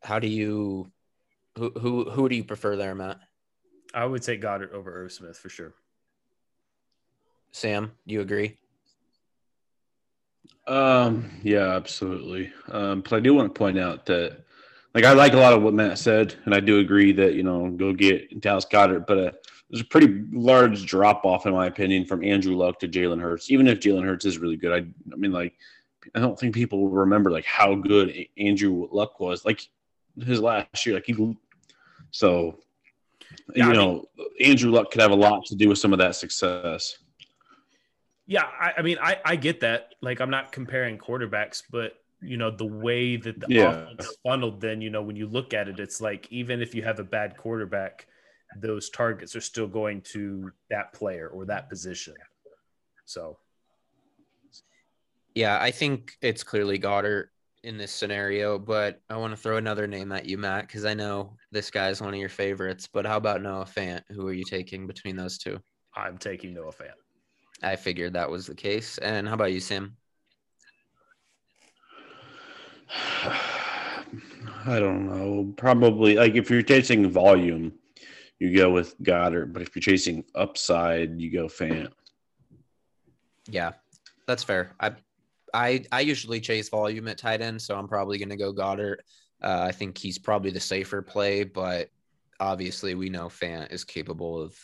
[0.03, 0.93] How do you
[1.57, 3.19] who who who do you prefer there, Matt?
[3.95, 5.75] I would say Goedert over Irv Smith for sure.
[7.53, 8.57] Sam, do you agree?
[10.67, 12.53] Um, yeah, absolutely.
[12.71, 14.45] Um, but I do want to point out that,
[14.95, 17.43] like, I like a lot of what Matt said, and I do agree that you
[17.43, 19.33] know go get Dallas Goedert, but uh,
[19.73, 23.51] there's a pretty large drop off in my opinion from Andrew Luck to Jalen Hurts.
[23.51, 25.55] Even if Jalen Hurts is really good, I, I mean, like,
[26.15, 29.47] I don't think people will remember like how good Andrew Luck was.
[29.47, 29.67] Like,
[30.21, 30.97] his last year.
[30.97, 31.37] Like he,
[32.11, 32.59] so
[33.55, 35.95] yeah, you I know, mean, Andrew Luck could have a lot to do with some
[35.95, 36.99] of that success.
[38.27, 39.95] Yeah, I, I mean, I, I get that.
[40.03, 43.71] Like, I'm not comparing quarterbacks, but you know the way that the yeah.
[43.71, 44.61] offense funneled.
[44.61, 47.05] Then you know when you look at it, it's like even if you have a
[47.05, 48.07] bad quarterback,
[48.61, 52.15] those targets are still going to that player or that position.
[53.05, 53.39] So,
[55.35, 57.27] yeah, I think it's clearly Goedert
[57.65, 60.95] in this scenario, but I want to throw another name at you, Matt, because I
[60.95, 62.89] know this guy is one of your favorites.
[62.93, 64.03] But how about Noah Fant?
[64.11, 65.61] Who are you taking between those two?
[65.95, 66.95] I'm taking Noah Fant.
[67.63, 68.99] I figured that was the case.
[68.99, 69.97] And how about you, Sam?
[74.65, 75.53] I don't know.
[75.57, 77.73] Probably like if you're chasing volume,
[78.43, 79.53] you go with Goedert.
[79.53, 81.93] but if you're chasing upside, you go Fant.
[83.49, 83.73] Yeah,
[84.27, 84.75] that's fair.
[84.81, 84.93] I
[85.55, 88.99] I I usually chase volume at tight end, so I'm probably going to go Goedert.
[89.43, 91.89] Uh, I think he's probably the safer play, but
[92.41, 94.57] obviously we know Fant is capable of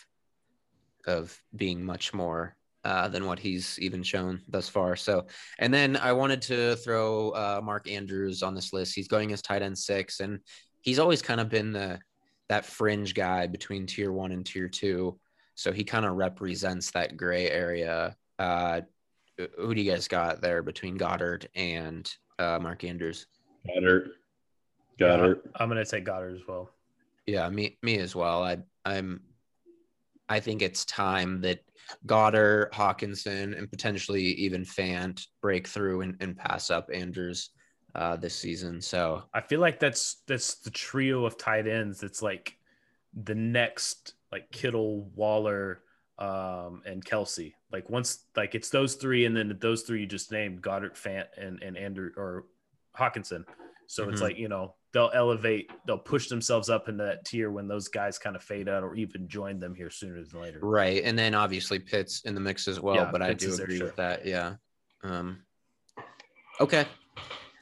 [1.07, 4.97] of being much more uh, than what he's even shown thus far.
[4.97, 5.27] So,
[5.59, 8.95] and then I wanted to throw uh, Mark Andrews on this list.
[8.95, 10.41] He's going as tight end six, and
[10.81, 12.01] he's always kind of been the
[12.49, 15.19] that fringe guy between tier one and tier two.
[15.55, 18.17] So he kind of represents that gray area.
[18.39, 18.83] Uh,
[19.57, 23.27] who do you guys got there between Goedert and uh, Mark Andrews?
[23.67, 24.11] Goedert.
[24.99, 25.41] Goedert.
[25.45, 26.71] Yeah, I'm gonna take Goedert as well.
[27.27, 28.43] Yeah, me me as well.
[28.43, 29.21] I I'm
[30.29, 31.61] I think it's time that
[32.07, 37.51] Goedert, Hockenson, and potentially even Fant break through and, and pass up Andrews
[37.95, 38.81] uh, this season.
[38.81, 42.01] So I feel like that's that's the trio of tight ends.
[42.01, 42.57] That's like
[43.15, 45.83] the next like Kittle, Waller,
[46.19, 47.55] um, and Kelsey.
[47.73, 51.27] Like once like it's those three, and then those three you just named Goedert, Fant,
[51.37, 52.45] and and Andrew or
[52.97, 53.45] Hockenson.
[53.87, 54.13] So mm-hmm.
[54.13, 57.89] it's like you know they'll elevate, they'll push themselves up into that tier when those
[57.89, 60.59] guys kind of fade out or even join them here sooner than later.
[60.63, 61.03] Right.
[61.05, 63.83] And then obviously Pitts in the mix as well, yeah, but Pitts I do agree
[63.83, 64.27] with that.
[64.27, 64.55] Yeah.
[65.03, 65.43] Um,
[66.61, 66.87] okay.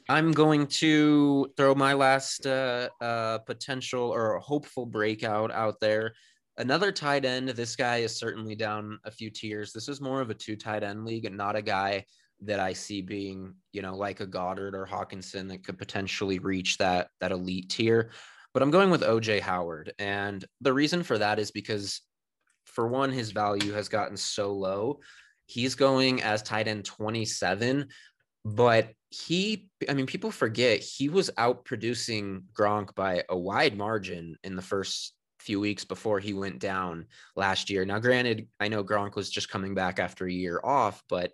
[0.09, 6.15] I'm going to throw my last uh, uh, potential or hopeful breakout out there.
[6.59, 7.49] Another tight end.
[7.49, 9.73] This guy is certainly down a few tiers.
[9.73, 12.05] This is more of a two tight end league and not a guy
[12.43, 16.79] that I see being, you know, like a Goedert or Hockenson that could potentially reach
[16.79, 18.11] that that elite tier.
[18.55, 19.93] But I'm going with OJ Howard.
[19.99, 22.01] And the reason for that is because
[22.65, 25.01] for one, his value has gotten so low.
[25.47, 27.89] He's going as tight end 27,
[28.45, 28.91] but
[29.25, 34.57] he, I mean, people forget he was out producing Gronk by a wide margin in
[34.57, 37.07] the first few weeks before he went down
[37.37, 37.85] last year.
[37.85, 41.33] Now, granted, I know Gronk was just coming back after a year off, but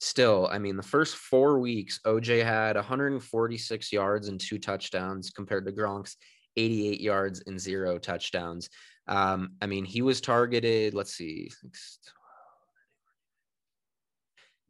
[0.00, 5.66] still, I mean, the first four weeks, OJ had 146 yards and two touchdowns compared
[5.66, 6.16] to Gronk's
[6.56, 8.70] 88 yards and zero touchdowns.
[9.06, 11.50] Um, I mean, he was targeted, let's see,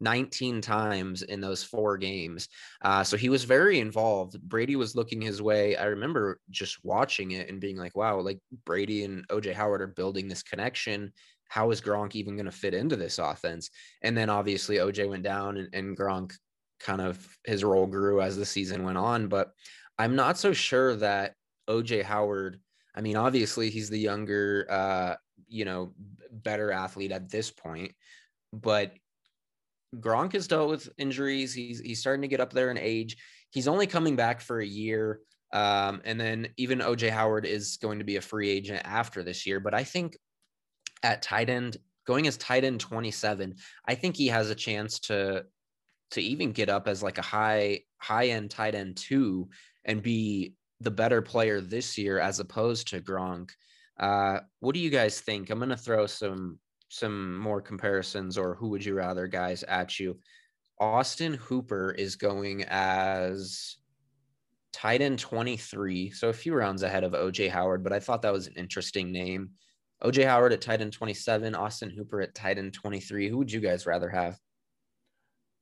[0.00, 2.48] 19 times in those four games.
[2.82, 4.40] Uh, so he was very involved.
[4.42, 5.76] Brady was looking his way.
[5.76, 9.86] I remember just watching it and being like, wow, like Brady and OJ Howard are
[9.88, 11.12] building this connection
[11.50, 13.70] how is Gronk even going to fit into this offense?
[14.02, 16.32] And then obviously OJ went down and, and Gronk
[16.78, 19.26] kind of his role grew as the season went on.
[19.26, 19.50] But
[19.98, 21.34] I'm not so sure that
[21.68, 22.60] OJ Howard,
[22.94, 25.16] I mean, obviously he's the younger, uh,
[25.48, 25.92] you know,
[26.30, 27.92] better athlete at this point,
[28.52, 28.92] but
[29.96, 31.52] Gronk has dealt with injuries.
[31.52, 33.16] He's he's starting to get up there in age.
[33.50, 35.20] He's only coming back for a year.
[35.52, 39.46] Um, and then even OJ Howard is going to be a free agent after this
[39.46, 39.58] year.
[39.58, 40.16] But I think
[41.02, 41.76] at tight end,
[42.06, 45.44] going as tight end 27, I think he has a chance to
[46.12, 49.48] to even get up as like a high high end tight end two
[49.84, 53.50] and be the better player this year as opposed to Gronk.
[53.98, 55.50] Uh, what do you guys think?
[55.50, 56.58] I'm going to throw some
[56.90, 60.18] some more comparisons or who would you rather guys at you.
[60.80, 63.76] Austin Hooper is going as
[64.72, 68.32] tight end 23, so a few rounds ahead of OJ Howard, but I thought that
[68.32, 69.50] was an interesting name.
[70.02, 73.28] OJ Howard at tight end 27, Austin Hooper at tight end 23.
[73.28, 74.36] Who would you guys rather have?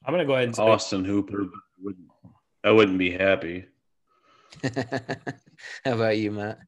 [0.07, 1.47] I'm going to go ahead and say Austin Hooper.
[2.65, 3.67] I wouldn't be happy.
[5.85, 6.59] How about you, Matt?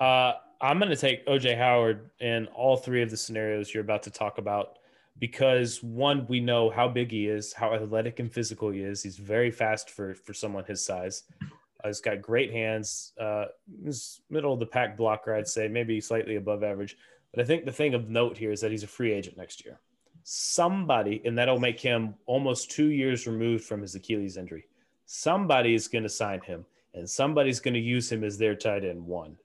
[0.00, 0.32] Uh,
[0.62, 4.10] I'm going to take OJ Howard in all three of the scenarios you're about to
[4.10, 4.78] talk about
[5.18, 9.02] because one, we know how big he is, how athletic and physical he is.
[9.02, 11.24] He's very fast for for someone his size.
[11.42, 13.12] Uh, he's got great hands.
[13.20, 13.46] Uh,
[13.84, 16.96] he's middle of the pack blocker, I'd say, maybe slightly above average.
[17.34, 19.64] But I think the thing of note here is that he's a free agent next
[19.64, 19.80] year.
[20.22, 24.66] Somebody, and that'll make him almost two years removed from his Achilles injury.
[25.06, 28.84] Somebody is going to sign him, and somebody's going to use him as their tight
[28.84, 29.36] end one.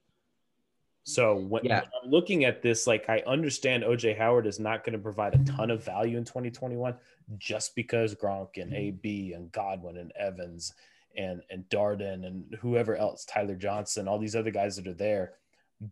[1.08, 1.80] So when, yeah.
[1.80, 5.36] when, I'm looking at this, like I understand OJ Howard is not going to provide
[5.36, 6.93] a ton of value in 2021
[7.38, 8.76] just because Gronk and mm-hmm.
[8.76, 10.74] AB and Godwin and Evans
[11.16, 15.36] and and Darden and whoever else, Tyler Johnson, all these other guys that are there.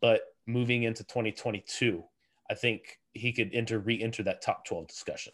[0.01, 2.03] But moving into 2022,
[2.51, 5.31] I think he could enter re-enter that top 12 discussion.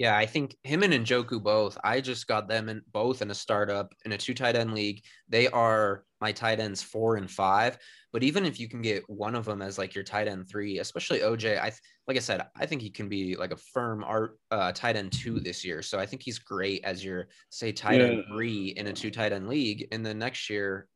[0.00, 1.76] Yeah, I think him and Njoku both.
[1.84, 5.02] I just got them in both in a startup in a two tight end league.
[5.28, 7.76] They are my tight ends four and five.
[8.10, 10.78] But even if you can get one of them as like your tight end three,
[10.78, 11.70] especially OJ, I
[12.08, 15.12] like I said, I think he can be like a firm art uh, tight end
[15.12, 15.82] two this year.
[15.82, 18.06] So I think he's great as your say tight yeah.
[18.06, 19.86] end three in a two tight end league.
[19.92, 20.88] And then next year,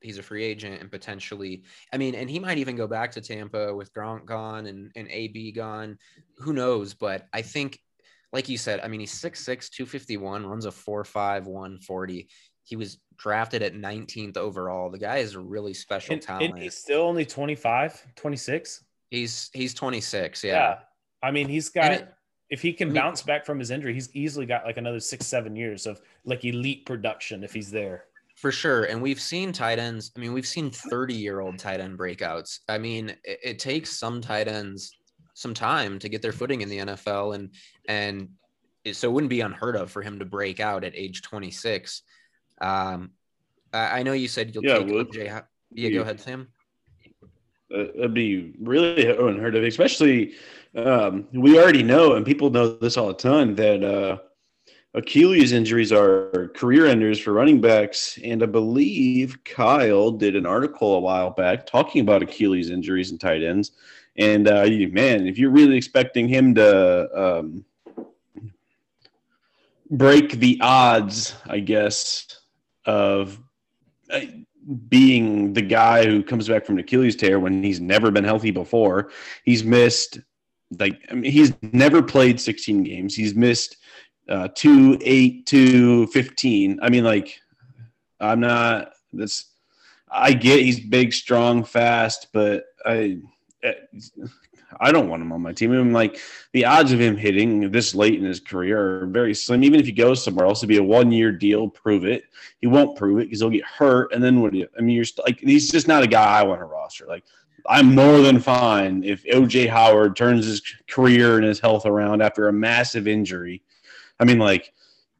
[0.00, 3.20] he's a free agent and potentially, I mean, and he might even go back to
[3.20, 5.98] Tampa with Gronk gone and, and AB gone.
[6.38, 6.94] Who knows?
[6.94, 7.80] But I think,
[8.34, 12.28] like you said, I mean, he's 6'6, 251, runs a 4'5, 140
[12.66, 14.90] he was drafted at 19th overall.
[14.90, 16.54] The guy is a really special And, talent.
[16.54, 18.82] and he's still only 25, 26.
[19.10, 20.42] he's he's 26.
[20.42, 20.52] Yeah.
[20.52, 20.78] Yeah.
[21.22, 22.08] I mean, he's got, it-
[22.48, 24.98] if he can I mean- bounce back from his injury, he's easily got like another
[24.98, 28.06] six, seven years of like elite production if he's there.
[28.36, 28.84] For sure.
[28.84, 30.10] And we've seen tight ends.
[30.16, 32.60] I mean, we've seen 30 year old tight end breakouts.
[32.70, 34.90] I mean, it, it takes some tight ends
[35.34, 37.34] some time to get their footing in the NFL.
[37.34, 37.50] And,
[37.86, 38.30] and
[38.84, 42.02] it, so it wouldn't be unheard of for him to break out at age 26.
[42.60, 43.10] Um,
[43.72, 45.10] I, I know you said you'll Yeah, take it would.
[45.10, 45.28] OJ.
[45.28, 46.48] Ho- Yeah, go ahead, Sam.
[47.74, 50.34] Uh, That'd be really unheard of, especially
[50.76, 54.18] um, we already know, and people know this all the time, that uh,
[54.94, 58.18] Achilles injuries are career enders for running backs.
[58.22, 63.20] And I believe Kyle did an article a while back talking about Achilles injuries and
[63.20, 63.72] tight ends.
[64.16, 67.64] And uh, you- man, if you're really expecting him to um,
[69.90, 72.26] break the odds, I guess,
[72.86, 73.38] of
[74.10, 74.20] uh,
[74.88, 78.50] being the guy who comes back from an Achilles tear when he's never been healthy
[78.50, 79.10] before.
[79.44, 80.20] He's missed
[80.78, 83.14] like I mean, he's never played 16 games.
[83.14, 83.76] He's missed
[84.28, 86.78] uh, two, eight, two, 15.
[86.82, 87.38] I mean, like
[88.20, 88.92] I'm not.
[89.12, 89.50] That's
[90.10, 93.18] I get he's big, strong, fast, but I.
[94.80, 95.72] I don't want him on my team.
[95.72, 96.18] I'm like
[96.52, 99.64] the odds of him hitting this late in his career are very slim.
[99.64, 101.68] Even if he goes somewhere else, it'll be a one year deal.
[101.68, 102.24] Prove it.
[102.60, 104.12] He won't prove it because he'll get hurt.
[104.12, 104.68] And then what do you?
[104.76, 107.06] I mean, you're st- like he's just not a guy I want to roster.
[107.06, 107.24] Like
[107.66, 112.48] I'm more than fine if OJ Howard turns his career and his health around after
[112.48, 113.62] a massive injury.
[114.20, 114.72] I mean, like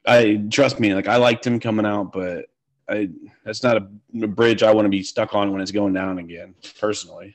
[0.07, 0.95] I trust me.
[0.95, 2.47] Like I liked him coming out, but
[2.89, 3.09] I
[3.45, 3.89] that's not a,
[4.23, 6.55] a bridge I want to be stuck on when it's going down again.
[6.79, 7.35] Personally.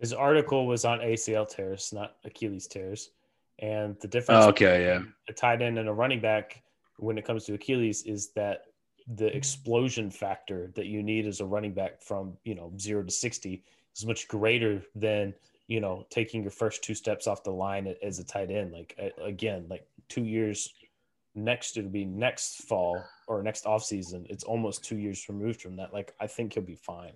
[0.00, 3.10] His article was on ACL tears, not Achilles tears.
[3.58, 4.98] And the difference Oh, okay, yeah.
[4.98, 6.62] between a tight end and a running back
[6.98, 8.66] when it comes to Achilles is that
[9.14, 13.10] the explosion factor that you need as a running back from, you know, zero to
[13.10, 13.64] 60
[13.96, 15.34] is much greater than,
[15.66, 18.72] you know, taking your first two steps off the line as a tight end.
[18.72, 20.72] Like, again, like two years
[21.34, 24.26] next, it'll be next fall or next offseason.
[24.28, 25.92] It's almost two years removed from that.
[25.92, 27.12] Like, I think he'll be fine.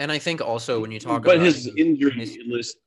[0.00, 2.78] And I think also when you talk but about his injury his- list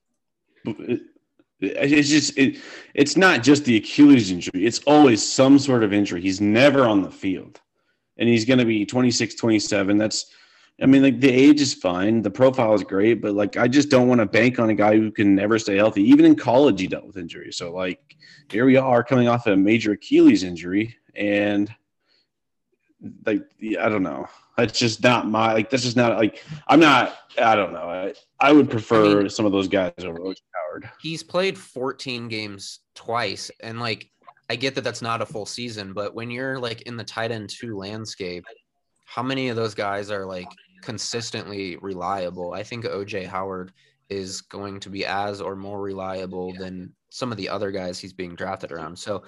[1.61, 2.57] it's just it,
[2.93, 4.65] it's not just the achilles injury.
[4.65, 6.19] It's always some sort of injury.
[6.19, 7.61] He's never on the field.
[8.17, 10.25] And he's going to be 26 27 that's
[10.81, 12.21] i mean like the age is fine.
[12.21, 13.21] The profile is great.
[13.21, 15.77] But like i just don't want to bank on a guy who can never stay
[15.77, 16.01] healthy.
[16.03, 17.57] Even in college he dealt with injuries.
[17.57, 18.17] So like
[18.49, 20.95] here we are coming off a major achilles injury.
[21.15, 21.73] And
[23.25, 24.27] like yeah, i don't know.
[24.57, 27.89] That's just not my like that's just not like i'm not i don't know.
[27.89, 30.89] I, I would prefer I mean- some of those guys over OJ howard.
[31.01, 34.09] He's played 14 games twice and like
[34.49, 37.31] i get that that's not a full season but when you're like in the tight
[37.31, 38.43] end two landscape
[39.05, 40.47] how many of those guys are like
[40.81, 42.53] consistently reliable?
[42.53, 43.71] I think oj howard
[44.09, 48.13] is going to be as or more reliable than some of the other guys he's
[48.13, 48.97] being drafted around.
[48.97, 49.23] So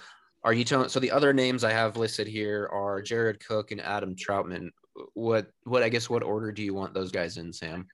[0.46, 3.82] are you telling so the other names i have listed here are jared cook and
[3.82, 4.70] adam trautman
[5.14, 7.86] what what i guess what order do you want those guys in sam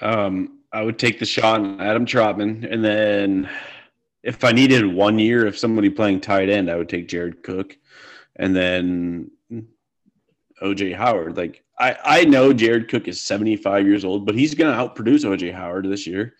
[0.00, 3.48] Um, I would take the shot on Adam Trautman, and then
[4.22, 7.76] if I needed one year of somebody playing tight end, I would take Jared Cook,
[8.36, 9.30] and then
[10.62, 11.36] OJ Howard.
[11.36, 14.78] Like I, I know Jared Cook is seventy five years old, but he's going to
[14.78, 16.34] outproduce OJ Howard this year.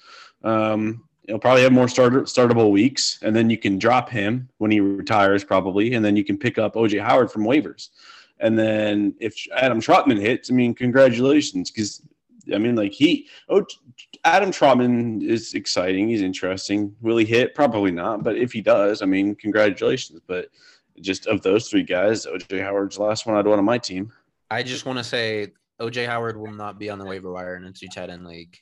[0.44, 4.70] Um, he'll probably have more start, startable weeks, and then you can drop him when
[4.70, 7.90] he retires, probably, and then you can pick up OJ Howard from waivers.
[8.40, 12.02] And then if Adam Trautman hits, I mean, congratulations, because
[12.52, 13.66] I mean, like he, oh,
[14.24, 16.08] Adam Trautman is exciting.
[16.08, 16.96] He's interesting.
[17.02, 17.54] Will he hit?
[17.54, 18.22] Probably not.
[18.22, 20.20] But if he does, I mean, congratulations.
[20.26, 20.48] But
[20.98, 24.12] just of those three guys, OJ Howard's the last one I'd want on my team.
[24.50, 25.48] i just want to say
[25.80, 28.58] oj howard will not be on the waiver wire in a two tight end league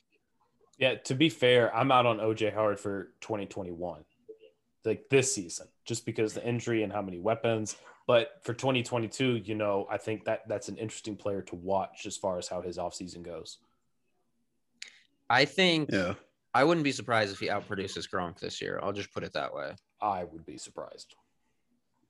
[0.77, 4.03] Yeah, to be fair, I'm out on OJ Howard for 2021,
[4.85, 7.75] like this season, just because the injury and how many weapons.
[8.05, 12.15] But for 2022, you know, I think that that's an interesting player to watch as
[12.15, 13.57] far as how his offseason goes.
[15.29, 16.13] I think Yeah.
[16.53, 18.79] I wouldn't be surprised if he outproduces Gronk this year.
[18.81, 19.75] I'll just put it that way.
[20.01, 21.15] I would be surprised.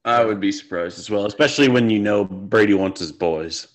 [0.05, 3.67] I would be surprised as well, especially when you know Brady wants his boys.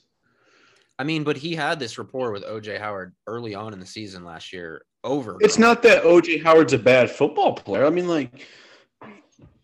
[1.02, 4.24] I mean, but he had this rapport with OJ Howard early on in the season
[4.24, 5.36] last year over.
[5.40, 7.84] It's not that OJ Howard's a bad football player.
[7.84, 8.46] I mean, like,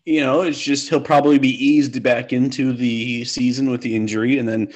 [0.03, 4.37] you know, it's just he'll probably be eased back into the season with the injury,
[4.37, 4.67] and then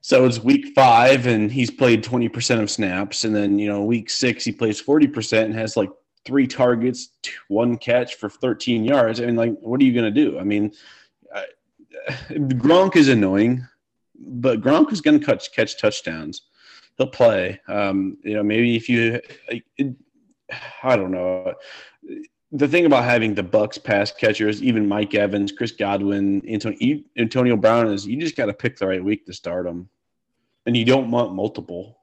[0.00, 3.84] so it's week five, and he's played twenty percent of snaps, and then you know
[3.84, 5.90] week six he plays forty percent and has like
[6.24, 7.10] three targets,
[7.46, 9.20] one catch for thirteen yards.
[9.20, 10.40] I mean, like, what are you gonna do?
[10.40, 10.72] I mean,
[11.32, 11.44] I,
[12.30, 13.64] Gronk is annoying,
[14.20, 16.42] but Gronk is going to catch catch touchdowns.
[16.96, 17.60] He'll play.
[17.66, 19.20] Um, you know, maybe if you,
[20.82, 21.54] I don't know.
[22.52, 27.56] The thing about having the Bucks pass catchers, even Mike Evans, Chris Godwin, Antonio, Antonio
[27.56, 29.88] Brown, is you just got to pick the right week to start them,
[30.66, 31.96] and you don't want multiple.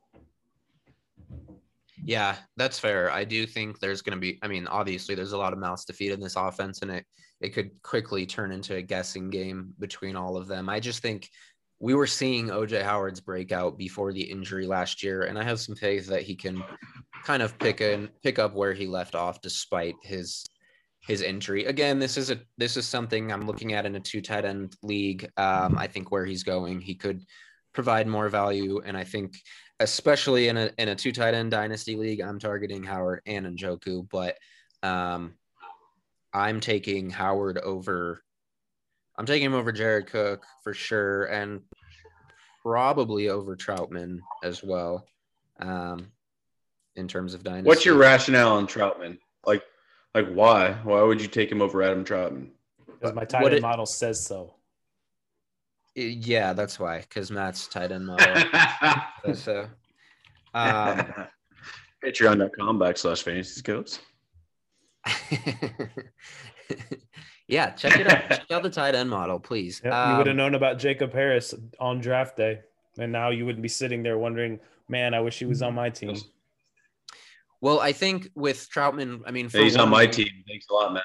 [2.04, 3.12] Yeah, that's fair.
[3.12, 4.40] I do think there's going to be.
[4.42, 7.06] I mean, obviously, there's a lot of mouths to feed in this offense, and it
[7.42, 10.70] it could quickly turn into a guessing game between all of them.
[10.70, 11.30] I just think
[11.80, 15.76] we were seeing OJ Howard's breakout before the injury last year, and I have some
[15.76, 16.64] faith that he can
[17.24, 20.46] kind of pick and pick up where he left off despite his
[21.08, 21.66] his injury.
[21.66, 24.76] Again, this is a this is something I'm looking at in a two tight end
[24.82, 25.30] league.
[25.38, 27.24] Um, I think where he's going, he could
[27.74, 29.38] provide more value, and I think
[29.80, 34.10] especially in a in a two tight end dynasty league, I'm targeting Howard and Njoku,
[34.10, 34.36] but
[34.82, 35.36] um,
[36.34, 38.22] I'm taking Howard over.
[39.18, 41.62] I'm taking him over Jared Cook for sure, and
[42.62, 45.06] probably over Trautman as well.
[45.60, 46.12] Um,
[46.96, 49.18] in terms of dynasty, what's your rationale on Trautman?
[49.46, 49.64] Like,
[50.14, 50.74] like why?
[50.84, 52.50] Why would you take him over Adam Trautman?
[52.86, 54.54] Because my tight end model says so.
[55.96, 57.00] Yeah, that's why.
[57.00, 58.44] Because Matt's tight end model.
[59.34, 59.68] so,
[60.54, 61.14] um,
[62.06, 64.00] Patreon.com backslash fantasy scouts.
[67.48, 68.30] yeah, check it out.
[68.30, 69.82] check out the tight end model, please.
[69.84, 72.60] Yep, um, you would have known about Jacob Harris on draft day,
[72.98, 75.90] and now you wouldn't be sitting there wondering, "Man, I wish he was on my
[75.90, 76.18] team."
[77.62, 80.30] Well, I think with Trautman, I mean, he's on my team.
[80.48, 81.04] Thanks a lot, man.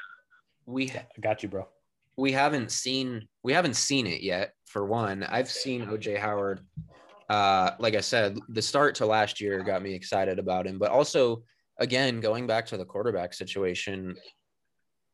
[0.66, 1.68] We I got you, bro.
[2.16, 4.55] We haven't seen we haven't seen it yet.
[4.66, 6.61] For one, I've seen OJ Howard.
[7.28, 10.90] Uh, like I said, the start to last year got me excited about him, but
[10.90, 11.45] also
[11.78, 14.16] again, going back to the quarterback situation,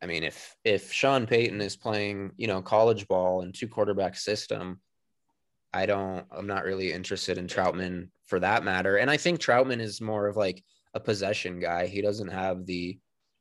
[0.01, 4.17] I mean, if if Sean Payton is playing, you know, college ball and two quarterback
[4.17, 4.81] system,
[5.73, 8.97] I don't I'm not really interested in Trautman for that matter.
[8.97, 10.63] And I think Trautman is more of like
[10.95, 11.87] a possession guy.
[11.87, 12.99] He doesn't have the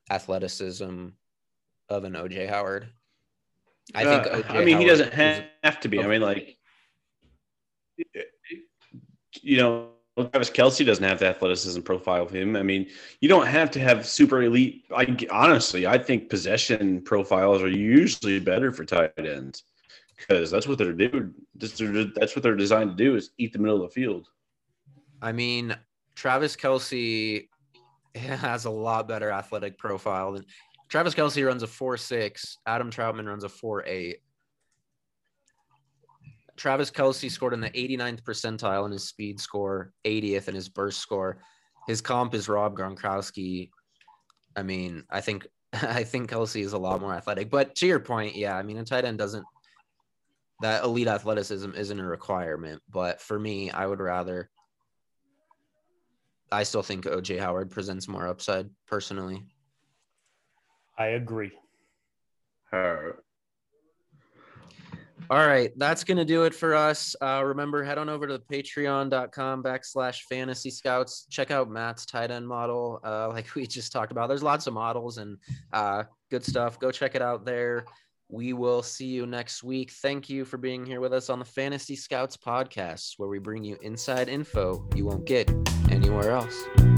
[0.10, 1.10] athleticism
[1.89, 2.89] of an OJ Howard.
[3.93, 6.01] I think uh, I mean Howard he doesn't have, have to be.
[6.01, 6.58] I mean like
[9.41, 12.55] you know Travis Kelce doesn't have the athleticism profile of him.
[12.55, 12.88] I mean,
[13.22, 14.84] you don't have to have super elite.
[14.95, 19.63] I honestly, I think possession profiles are usually better for tight ends
[20.18, 21.34] because that's what they're doing.
[21.55, 24.28] That's what they're designed to do is eat the middle of the field.
[25.22, 25.76] I mean,
[26.15, 27.47] Travis Kelce
[28.15, 30.45] has a lot better athletic profile than
[30.89, 32.57] Travis Kelce runs a four six.
[32.65, 34.22] Adam Trautman runs a four eight.
[36.58, 40.99] Travis Kelce scored in the 89th percentile in his speed score, 80th in his burst
[40.99, 41.38] score.
[41.88, 43.70] His comp is Rob Gronkowski.
[44.55, 47.49] I mean, I think I think Kelce is a lot more athletic.
[47.49, 49.45] But to your point, yeah, I mean, a tight end doesn't
[50.62, 52.82] that elite athleticism isn't a requirement.
[52.89, 54.49] But for me, I would rather.
[56.51, 59.45] I still think OJ Howard presents more upside personally.
[60.97, 61.51] I agree.
[62.72, 63.12] Uh,
[65.30, 67.15] all right, that's to do it for us.
[67.22, 71.26] Uh, remember, head on over to patreon.com backslash fantasy scouts.
[71.30, 72.99] Check out Matt's tight end model.
[73.03, 75.38] Uh, like we just talked about, there's lots of models and
[75.74, 76.80] uh, good stuff.
[76.80, 77.86] Go check it out there.
[78.30, 79.91] We will see you next week.
[79.91, 83.63] Thank you for being here with us on the Fantasy Scouts podcast, where we bring
[83.63, 85.49] you inside info you won't get
[85.89, 86.97] anywhere else.